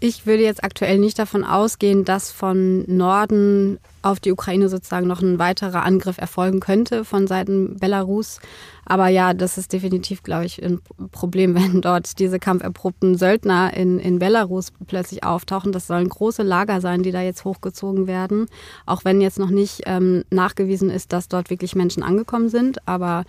Ich 0.00 0.26
würde 0.26 0.44
jetzt 0.44 0.62
aktuell 0.62 0.98
nicht 0.98 1.18
davon 1.18 1.42
ausgehen, 1.42 2.04
dass 2.04 2.30
von 2.30 2.84
Norden 2.86 3.80
auf 4.02 4.20
die 4.20 4.30
Ukraine 4.30 4.68
sozusagen 4.68 5.08
noch 5.08 5.22
ein 5.22 5.40
weiterer 5.40 5.82
Angriff 5.82 6.18
erfolgen 6.18 6.60
könnte 6.60 7.04
von 7.04 7.26
Seiten 7.26 7.76
Belarus. 7.78 8.38
Aber 8.84 9.08
ja, 9.08 9.34
das 9.34 9.58
ist 9.58 9.72
definitiv, 9.72 10.22
glaube 10.22 10.44
ich, 10.44 10.62
ein 10.62 10.80
Problem, 11.10 11.54
wenn 11.56 11.80
dort 11.80 12.20
diese 12.20 12.38
kampferprobten 12.38 13.16
Söldner 13.16 13.74
in, 13.74 13.98
in 13.98 14.20
Belarus 14.20 14.72
plötzlich 14.86 15.24
auftauchen. 15.24 15.72
Das 15.72 15.88
sollen 15.88 16.08
große 16.08 16.44
Lager 16.44 16.80
sein, 16.80 17.02
die 17.02 17.10
da 17.10 17.20
jetzt 17.20 17.44
hochgezogen 17.44 18.06
werden. 18.06 18.46
Auch 18.86 19.04
wenn 19.04 19.20
jetzt 19.20 19.40
noch 19.40 19.50
nicht 19.50 19.82
ähm, 19.86 20.22
nachgewiesen 20.30 20.90
ist, 20.90 21.12
dass 21.12 21.26
dort 21.26 21.50
wirklich 21.50 21.74
Menschen 21.74 22.04
angekommen 22.04 22.50
sind. 22.50 22.86
Aber 22.86 23.24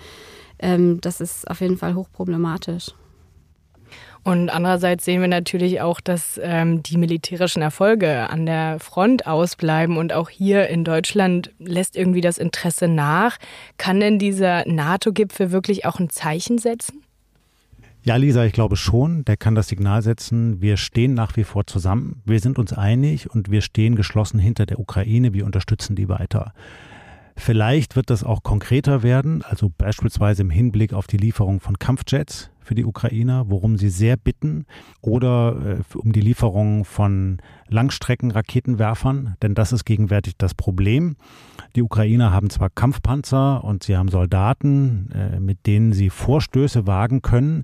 ähm, 0.59 1.01
das 1.01 1.19
ist 1.19 1.49
auf 1.49 1.61
jeden 1.61 1.77
Fall 1.77 1.95
hochproblematisch. 1.95 2.93
Und 4.29 4.49
andererseits 4.49 5.05
sehen 5.05 5.21
wir 5.21 5.27
natürlich 5.27 5.81
auch, 5.81 5.99
dass 5.99 6.39
ähm, 6.43 6.83
die 6.83 6.97
militärischen 6.97 7.63
Erfolge 7.63 8.29
an 8.29 8.45
der 8.45 8.79
Front 8.79 9.25
ausbleiben 9.25 9.97
und 9.97 10.13
auch 10.13 10.29
hier 10.29 10.67
in 10.67 10.83
Deutschland 10.83 11.51
lässt 11.57 11.95
irgendwie 11.95 12.21
das 12.21 12.37
Interesse 12.37 12.87
nach. 12.87 13.37
Kann 13.79 13.99
denn 13.99 14.19
dieser 14.19 14.67
NATO-Gipfel 14.67 15.49
wirklich 15.51 15.87
auch 15.87 15.99
ein 15.99 16.11
Zeichen 16.11 16.59
setzen? 16.59 17.01
Ja, 18.03 18.17
Lisa, 18.17 18.45
ich 18.45 18.53
glaube 18.53 18.75
schon, 18.75 19.25
der 19.25 19.35
kann 19.35 19.55
das 19.55 19.67
Signal 19.67 20.03
setzen, 20.03 20.61
wir 20.61 20.77
stehen 20.77 21.15
nach 21.15 21.35
wie 21.35 21.43
vor 21.43 21.65
zusammen, 21.65 22.21
wir 22.23 22.39
sind 22.39 22.59
uns 22.59 22.71
einig 22.71 23.31
und 23.31 23.49
wir 23.49 23.61
stehen 23.61 23.95
geschlossen 23.95 24.39
hinter 24.39 24.67
der 24.67 24.77
Ukraine, 24.77 25.33
wir 25.33 25.47
unterstützen 25.47 25.95
die 25.95 26.07
weiter. 26.07 26.53
Vielleicht 27.35 27.95
wird 27.95 28.11
das 28.11 28.23
auch 28.23 28.43
konkreter 28.43 29.01
werden, 29.01 29.41
also 29.41 29.71
beispielsweise 29.75 30.43
im 30.43 30.51
Hinblick 30.51 30.93
auf 30.93 31.07
die 31.07 31.17
Lieferung 31.17 31.61
von 31.61 31.79
Kampfjets 31.79 32.51
für 32.69 32.75
die 32.75 32.85
Ukrainer, 32.85 33.49
worum 33.49 33.77
sie 33.77 33.89
sehr 33.89 34.15
bitten, 34.15 34.67
oder 35.01 35.79
äh, 35.79 35.97
um 35.97 36.11
die 36.11 36.21
Lieferung 36.21 36.85
von 36.85 37.39
Langstreckenraketenwerfern, 37.67 39.37
denn 39.41 39.55
das 39.55 39.71
ist 39.71 39.85
gegenwärtig 39.85 40.35
das 40.37 40.53
Problem. 40.53 41.15
Die 41.75 41.81
Ukrainer 41.81 42.31
haben 42.31 42.51
zwar 42.51 42.69
Kampfpanzer 42.69 43.63
und 43.63 43.81
sie 43.81 43.97
haben 43.97 44.09
Soldaten, 44.09 45.09
äh, 45.15 45.39
mit 45.39 45.65
denen 45.65 45.93
sie 45.93 46.11
Vorstöße 46.11 46.85
wagen 46.85 47.23
können, 47.23 47.63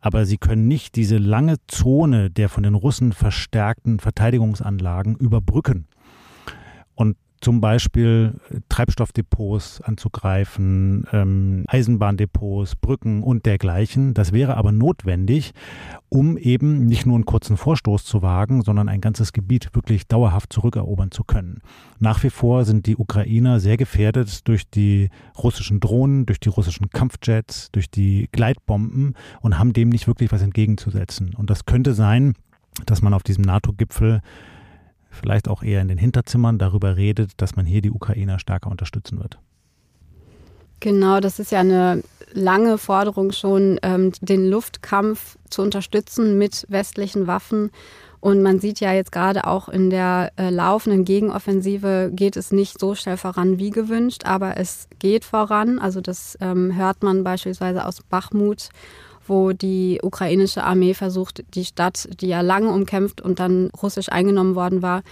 aber 0.00 0.24
sie 0.24 0.38
können 0.38 0.66
nicht 0.66 0.96
diese 0.96 1.18
lange 1.18 1.56
Zone 1.68 2.30
der 2.30 2.48
von 2.48 2.62
den 2.62 2.74
Russen 2.74 3.12
verstärkten 3.12 3.98
Verteidigungsanlagen 3.98 5.16
überbrücken. 5.16 5.86
Und 6.94 7.18
zum 7.40 7.60
Beispiel 7.60 8.34
äh, 8.50 8.60
Treibstoffdepots 8.68 9.80
anzugreifen, 9.80 11.06
ähm, 11.12 11.64
Eisenbahndepots, 11.68 12.76
Brücken 12.76 13.22
und 13.22 13.46
dergleichen. 13.46 14.14
Das 14.14 14.32
wäre 14.32 14.56
aber 14.56 14.72
notwendig, 14.72 15.52
um 16.08 16.36
eben 16.38 16.86
nicht 16.86 17.06
nur 17.06 17.16
einen 17.16 17.26
kurzen 17.26 17.56
Vorstoß 17.56 18.04
zu 18.04 18.22
wagen, 18.22 18.62
sondern 18.62 18.88
ein 18.88 19.00
ganzes 19.00 19.32
Gebiet 19.32 19.74
wirklich 19.74 20.06
dauerhaft 20.06 20.52
zurückerobern 20.52 21.10
zu 21.10 21.24
können. 21.24 21.60
Nach 21.98 22.22
wie 22.22 22.30
vor 22.30 22.64
sind 22.64 22.86
die 22.86 22.96
Ukrainer 22.96 23.60
sehr 23.60 23.76
gefährdet 23.76 24.46
durch 24.48 24.68
die 24.70 25.10
russischen 25.38 25.80
Drohnen, 25.80 26.26
durch 26.26 26.40
die 26.40 26.48
russischen 26.48 26.90
Kampfjets, 26.90 27.70
durch 27.72 27.90
die 27.90 28.28
Gleitbomben 28.32 29.14
und 29.40 29.58
haben 29.58 29.72
dem 29.72 29.88
nicht 29.88 30.06
wirklich 30.06 30.32
was 30.32 30.42
entgegenzusetzen. 30.42 31.34
Und 31.34 31.50
das 31.50 31.66
könnte 31.66 31.94
sein, 31.94 32.34
dass 32.84 33.02
man 33.02 33.14
auf 33.14 33.22
diesem 33.22 33.44
NATO-Gipfel 33.44 34.20
vielleicht 35.16 35.48
auch 35.48 35.62
eher 35.62 35.80
in 35.80 35.88
den 35.88 35.98
Hinterzimmern 35.98 36.58
darüber 36.58 36.96
redet, 36.96 37.32
dass 37.38 37.56
man 37.56 37.66
hier 37.66 37.82
die 37.82 37.90
Ukrainer 37.90 38.38
stärker 38.38 38.70
unterstützen 38.70 39.18
wird. 39.18 39.38
Genau, 40.80 41.20
das 41.20 41.38
ist 41.38 41.52
ja 41.52 41.60
eine 41.60 42.02
lange 42.32 42.78
Forderung 42.78 43.32
schon, 43.32 43.78
ähm, 43.82 44.12
den 44.20 44.48
Luftkampf 44.48 45.38
zu 45.48 45.62
unterstützen 45.62 46.36
mit 46.38 46.66
westlichen 46.68 47.26
Waffen. 47.26 47.70
Und 48.20 48.42
man 48.42 48.58
sieht 48.58 48.80
ja 48.80 48.92
jetzt 48.92 49.12
gerade 49.12 49.46
auch 49.46 49.68
in 49.68 49.88
der 49.88 50.32
äh, 50.36 50.50
laufenden 50.50 51.04
Gegenoffensive 51.04 52.10
geht 52.12 52.36
es 52.36 52.50
nicht 52.50 52.80
so 52.80 52.94
schnell 52.94 53.16
voran 53.16 53.58
wie 53.58 53.70
gewünscht, 53.70 54.22
aber 54.24 54.56
es 54.56 54.88
geht 54.98 55.24
voran. 55.24 55.78
Also 55.78 56.00
das 56.00 56.36
ähm, 56.40 56.76
hört 56.76 57.02
man 57.02 57.24
beispielsweise 57.24 57.86
aus 57.86 58.02
Bachmut 58.02 58.70
wo 59.28 59.52
die 59.52 60.00
ukrainische 60.02 60.64
Armee 60.64 60.94
versucht, 60.94 61.44
die 61.54 61.64
Stadt, 61.64 62.08
die 62.20 62.28
ja 62.28 62.40
lange 62.40 62.70
umkämpft 62.70 63.20
und 63.20 63.38
dann 63.40 63.70
russisch 63.82 64.10
eingenommen 64.10 64.54
worden 64.54 64.82
war, 64.82 65.02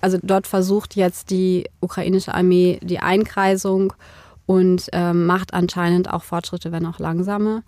also 0.00 0.18
dort 0.22 0.46
versucht 0.46 0.96
jetzt 0.96 1.30
die 1.30 1.68
ukrainische 1.80 2.34
Armee 2.34 2.78
die 2.82 3.00
Einkreisung 3.00 3.92
und 4.46 4.88
äh, 4.92 5.12
macht 5.12 5.54
anscheinend 5.54 6.10
auch 6.10 6.22
Fortschritte, 6.22 6.72
wenn 6.72 6.86
auch 6.86 6.98
langsame. 6.98 7.62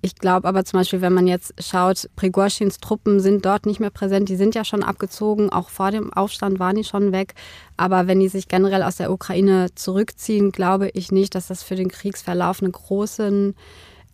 Ich 0.00 0.14
glaube 0.14 0.46
aber 0.46 0.64
zum 0.64 0.78
Beispiel, 0.78 1.00
wenn 1.00 1.12
man 1.12 1.26
jetzt 1.26 1.54
schaut, 1.60 2.08
Prigorschins 2.14 2.78
Truppen 2.78 3.18
sind 3.18 3.44
dort 3.44 3.66
nicht 3.66 3.80
mehr 3.80 3.90
präsent, 3.90 4.28
die 4.28 4.36
sind 4.36 4.54
ja 4.54 4.64
schon 4.64 4.84
abgezogen, 4.84 5.50
auch 5.50 5.70
vor 5.70 5.90
dem 5.90 6.12
Aufstand 6.12 6.60
waren 6.60 6.76
die 6.76 6.84
schon 6.84 7.10
weg. 7.10 7.34
Aber 7.76 8.06
wenn 8.06 8.20
die 8.20 8.28
sich 8.28 8.46
generell 8.46 8.84
aus 8.84 8.96
der 8.96 9.10
Ukraine 9.10 9.74
zurückziehen, 9.74 10.52
glaube 10.52 10.90
ich 10.92 11.10
nicht, 11.10 11.34
dass 11.34 11.48
das 11.48 11.64
für 11.64 11.74
den 11.74 11.88
Kriegsverlauf 11.88 12.62
einen 12.62 12.70
großen 12.70 13.56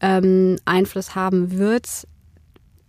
ähm, 0.05 0.57
Einfluss 0.67 1.14
haben 1.14 1.57
wird, 1.59 2.07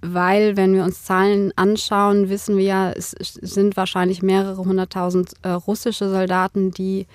weil 0.02 0.58
wenn 0.58 0.74
wir 0.74 0.84
uns 0.84 1.04
Zahlen 1.04 1.54
anschauen, 1.56 2.30
wissen 2.30 2.58
wir 2.58 2.66
ja, 2.66 2.92
es 2.92 3.12
sind 3.12 3.78
wahrscheinlich 3.78 4.22
mehrere 4.22 4.58
hunderttausend 4.58 5.32
äh, 5.42 5.50
russische 5.50 6.10
Soldaten, 6.10 6.72
die 6.72 7.08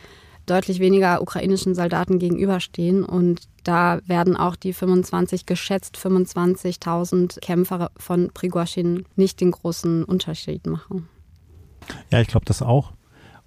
deutlich 0.46 0.80
weniger 0.80 1.20
ukrainischen 1.20 1.74
Soldaten 1.74 2.18
gegenüberstehen. 2.18 3.04
Und 3.04 3.42
da 3.62 4.00
werden 4.06 4.36
auch 4.36 4.56
die 4.56 4.72
25, 4.72 5.44
geschätzt 5.44 5.98
25.000 5.98 7.38
Kämpfer 7.40 7.90
von 7.98 8.30
Prigozhin 8.32 9.04
nicht 9.16 9.42
den 9.42 9.50
großen 9.50 10.02
Unterschied 10.04 10.66
machen. 10.66 11.10
Ja, 12.10 12.22
ich 12.22 12.28
glaube 12.28 12.46
das 12.46 12.62
auch. 12.62 12.92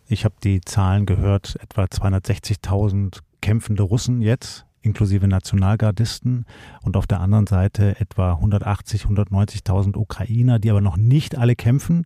Ich 0.07 0.23
habe 0.23 0.35
die 0.43 0.61
Zahlen 0.61 1.07
gehört, 1.07 1.57
etwa 1.61 1.85
260.000 1.85 3.17
kämpfende 3.41 3.81
Russen 3.81 4.21
jetzt 4.21 4.67
inklusive 4.83 5.27
Nationalgardisten 5.27 6.45
und 6.83 6.97
auf 6.97 7.07
der 7.07 7.19
anderen 7.19 7.47
Seite 7.47 7.99
etwa 7.99 8.33
180, 8.33 9.05
190.000 9.05 9.97
Ukrainer, 9.97 10.59
die 10.59 10.69
aber 10.69 10.81
noch 10.81 10.97
nicht 10.97 11.37
alle 11.37 11.55
kämpfen. 11.55 12.05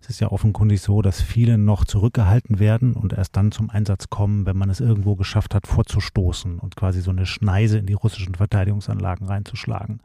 Es 0.00 0.10
ist 0.10 0.20
ja 0.20 0.30
offenkundig 0.30 0.80
so, 0.80 1.02
dass 1.02 1.20
viele 1.20 1.58
noch 1.58 1.84
zurückgehalten 1.84 2.58
werden 2.58 2.94
und 2.94 3.12
erst 3.12 3.36
dann 3.36 3.50
zum 3.50 3.70
Einsatz 3.70 4.10
kommen, 4.10 4.46
wenn 4.46 4.56
man 4.56 4.70
es 4.70 4.80
irgendwo 4.80 5.16
geschafft 5.16 5.54
hat, 5.54 5.66
vorzustoßen 5.66 6.58
und 6.58 6.76
quasi 6.76 7.00
so 7.00 7.10
eine 7.10 7.26
Schneise 7.26 7.78
in 7.78 7.86
die 7.86 7.94
russischen 7.94 8.34
Verteidigungsanlagen 8.34 9.26
reinzuschlagen. 9.26 10.00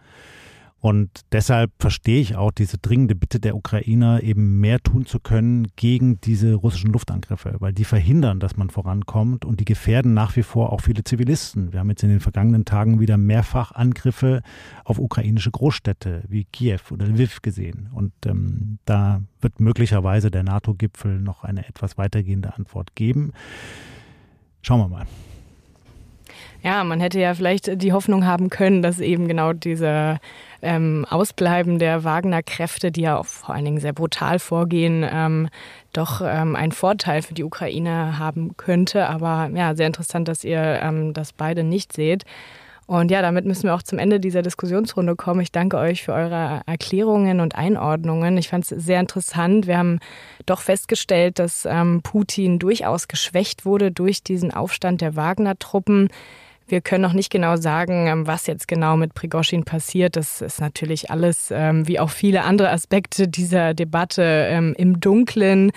Und 0.84 1.22
deshalb 1.32 1.72
verstehe 1.80 2.20
ich 2.20 2.36
auch 2.36 2.52
diese 2.52 2.78
dringende 2.78 3.16
Bitte 3.16 3.40
der 3.40 3.56
Ukrainer, 3.56 4.22
eben 4.22 4.60
mehr 4.60 4.82
tun 4.82 5.06
zu 5.06 5.22
können 5.22 5.70
gegen 5.78 6.20
diese 6.20 6.56
russischen 6.56 6.92
Luftangriffe, 6.92 7.56
weil 7.60 7.72
die 7.72 7.86
verhindern, 7.86 8.42
dass 8.42 8.58
man 8.58 8.70
vorankommt 8.70 9.46
und 9.46 9.62
die 9.62 9.66
gefährden 9.66 10.14
nach 10.14 10.36
wie 10.36 10.44
vor 10.44 10.74
auch 10.74 10.82
viele 10.82 11.06
Zivilisten. 11.06 11.72
Wir 11.72 11.80
haben 11.80 11.90
jetzt 11.90 12.04
in 12.04 12.10
den 12.10 12.20
vergangenen 12.20 12.66
Tagen 12.66 13.00
wieder 13.00 13.16
mehrfach 13.18 13.72
Angriffe 13.72 14.42
auf 14.84 15.00
ukrainische 15.00 15.52
Großstädte 15.52 16.26
wie 16.28 16.44
Kiew 16.44 16.82
oder 16.92 17.06
Lviv 17.06 17.42
gesehen. 17.42 17.90
Und 17.94 18.12
ähm, 18.26 18.80
da 18.84 19.22
wird 19.40 19.62
möglicherweise 19.62 20.32
der 20.32 20.44
NATO-Gipfel 20.44 21.22
noch 21.22 21.46
eine 21.46 21.66
etwas 21.66 21.98
weitergehende 21.98 22.56
Antwort 22.58 22.94
geben. 22.94 23.32
Schauen 24.62 24.82
wir 24.82 24.90
mal. 24.90 25.06
Ja, 26.64 26.86
man 26.86 27.02
hätte 27.02 27.20
ja 27.20 27.34
vielleicht 27.34 27.82
die 27.82 27.92
Hoffnung 27.92 28.26
haben 28.26 28.50
können, 28.50 28.82
dass 28.82 29.02
eben 29.02 29.28
genau 29.28 29.52
diese 29.52 30.20
ähm, 30.62 31.06
Ausbleiben 31.10 31.78
der 31.78 32.06
Wagner-Kräfte, 32.06 32.90
die 32.90 33.02
ja 33.02 33.18
auch 33.18 33.26
vor 33.26 33.54
allen 33.54 33.66
Dingen 33.66 33.82
sehr 33.82 33.92
brutal 33.92 34.40
vorgehen, 34.40 35.06
ähm, 35.08 35.50
doch 35.92 36.22
ähm, 36.24 36.56
einen 36.56 36.72
Vorteil 36.72 37.22
für 37.22 37.34
die 37.34 37.44
Ukraine 37.44 38.18
haben 38.18 38.56
könnte. 38.56 39.10
Aber 39.10 39.50
ja, 39.54 39.76
sehr 39.76 39.88
interessant, 39.88 40.30
dass 40.30 40.46
ihr 40.46 40.80
ähm, 40.82 41.14
das 41.14 41.34
beide 41.34 41.64
nicht 41.66 41.92
seht. 41.92 42.24
Und 42.86 43.12
ja, 43.12 43.22
damit 43.22 43.46
müssen 43.46 43.64
wir 43.64 43.76
auch 43.76 43.84
zum 43.84 44.00
Ende 44.00 44.22
dieser 44.22 44.42
Diskussionsrunde 44.42 45.16
kommen. 45.18 45.42
Ich 45.42 45.52
danke 45.52 45.78
euch 45.78 46.04
für 46.04 46.14
eure 46.14 46.62
Erklärungen 46.66 47.42
und 47.42 47.56
Einordnungen. 47.56 48.38
Ich 48.38 48.50
fand 48.50 48.70
es 48.70 48.86
sehr 48.86 49.02
interessant. 49.02 49.68
Wir 49.68 49.78
haben 49.78 50.00
doch 50.46 50.62
festgestellt, 50.62 51.40
dass 51.40 51.66
ähm, 51.66 52.02
Putin 52.04 52.60
durchaus 52.60 53.10
geschwächt 53.10 53.66
wurde 53.66 53.92
durch 53.92 54.24
diesen 54.24 54.54
Aufstand 54.54 55.02
der 55.02 55.16
Wagner-Truppen. 55.18 56.10
Wir 56.68 56.82
können 56.82 57.02
noch 57.02 57.14
nicht 57.14 57.30
genau 57.30 57.56
sagen, 57.58 58.08
ähm, 58.08 58.28
was 58.28 58.48
jetzt 58.48 58.68
genau 58.68 58.96
mit 58.96 59.14
Prigoshin 59.14 59.64
passiert. 59.64 60.16
Das 60.16 60.42
ist 60.42 60.62
natürlich 60.62 61.12
alles, 61.12 61.52
ähm, 61.52 61.88
wie 61.88 62.00
auch 62.00 62.10
viele 62.10 62.44
andere 62.44 62.70
Aspekte 62.70 63.28
dieser 63.28 63.74
Debatte, 63.74 64.24
ähm, 64.50 64.74
im 64.78 65.00
Dunkeln. 65.00 65.72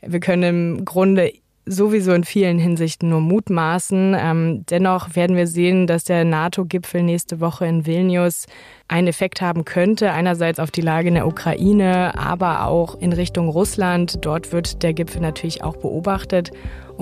Wir 0.00 0.20
können 0.20 0.42
im 0.42 0.84
Grunde 0.84 1.32
sowieso 1.64 2.12
in 2.12 2.24
vielen 2.24 2.58
Hinsichten 2.58 3.08
nur 3.08 3.20
mutmaßen. 3.20 4.64
Dennoch 4.68 5.14
werden 5.14 5.36
wir 5.36 5.46
sehen, 5.46 5.86
dass 5.86 6.02
der 6.02 6.24
NATO-Gipfel 6.24 7.04
nächste 7.04 7.38
Woche 7.38 7.66
in 7.66 7.86
Vilnius 7.86 8.46
einen 8.88 9.06
Effekt 9.06 9.40
haben 9.40 9.64
könnte. 9.64 10.10
Einerseits 10.10 10.58
auf 10.58 10.72
die 10.72 10.80
Lage 10.80 11.06
in 11.06 11.14
der 11.14 11.28
Ukraine, 11.28 12.18
aber 12.18 12.66
auch 12.66 12.96
in 13.00 13.12
Richtung 13.12 13.48
Russland. 13.48 14.24
Dort 14.24 14.50
wird 14.52 14.82
der 14.82 14.92
Gipfel 14.92 15.20
natürlich 15.20 15.62
auch 15.62 15.76
beobachtet. 15.76 16.50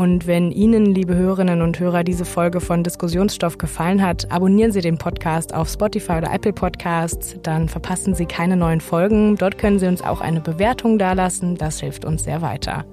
Und 0.00 0.26
wenn 0.26 0.50
Ihnen, 0.50 0.86
liebe 0.86 1.14
Hörerinnen 1.14 1.60
und 1.60 1.78
Hörer, 1.78 2.02
diese 2.04 2.24
Folge 2.24 2.62
von 2.62 2.82
Diskussionsstoff 2.82 3.58
gefallen 3.58 4.00
hat, 4.00 4.32
abonnieren 4.32 4.72
Sie 4.72 4.80
den 4.80 4.96
Podcast 4.96 5.54
auf 5.54 5.68
Spotify 5.68 6.12
oder 6.12 6.32
Apple 6.32 6.54
Podcasts. 6.54 7.36
Dann 7.42 7.68
verpassen 7.68 8.14
Sie 8.14 8.24
keine 8.24 8.56
neuen 8.56 8.80
Folgen. 8.80 9.36
Dort 9.36 9.58
können 9.58 9.78
Sie 9.78 9.86
uns 9.86 10.00
auch 10.00 10.22
eine 10.22 10.40
Bewertung 10.40 10.98
dalassen. 10.98 11.58
Das 11.58 11.80
hilft 11.80 12.06
uns 12.06 12.24
sehr 12.24 12.40
weiter. 12.40 12.86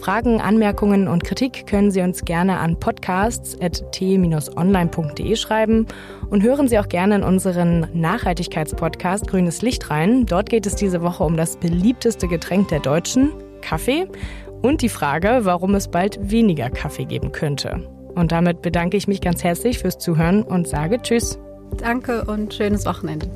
Fragen, 0.00 0.42
Anmerkungen 0.42 1.08
und 1.08 1.24
Kritik 1.24 1.66
können 1.66 1.90
Sie 1.90 2.02
uns 2.02 2.26
gerne 2.26 2.58
an 2.58 2.78
podcasts.t-online.de 2.78 5.36
schreiben 5.36 5.86
und 6.28 6.42
hören 6.42 6.68
Sie 6.68 6.78
auch 6.78 6.90
gerne 6.90 7.14
in 7.14 7.22
unseren 7.22 7.86
Nachhaltigkeitspodcast 7.94 9.28
Grünes 9.28 9.62
Licht 9.62 9.88
rein. 9.88 10.26
Dort 10.26 10.50
geht 10.50 10.66
es 10.66 10.74
diese 10.74 11.00
Woche 11.00 11.24
um 11.24 11.38
das 11.38 11.56
beliebteste 11.56 12.28
Getränk 12.28 12.68
der 12.68 12.80
Deutschen, 12.80 13.32
Kaffee 13.62 14.06
und 14.62 14.82
die 14.82 14.88
Frage, 14.88 15.40
warum 15.42 15.74
es 15.74 15.88
bald 15.88 16.30
weniger 16.30 16.70
Kaffee 16.70 17.04
geben 17.04 17.32
könnte. 17.32 17.82
Und 18.14 18.32
damit 18.32 18.62
bedanke 18.62 18.96
ich 18.96 19.08
mich 19.08 19.20
ganz 19.20 19.44
herzlich 19.44 19.78
fürs 19.78 19.98
Zuhören 19.98 20.42
und 20.42 20.66
sage 20.66 21.00
Tschüss. 21.00 21.38
Danke 21.78 22.24
und 22.24 22.52
schönes 22.52 22.84
Wochenende. 22.86 23.28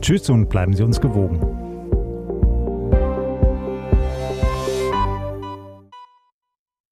Tschüss 0.00 0.30
und 0.30 0.48
bleiben 0.48 0.74
Sie 0.74 0.82
uns 0.82 1.00
gewogen. 1.00 1.59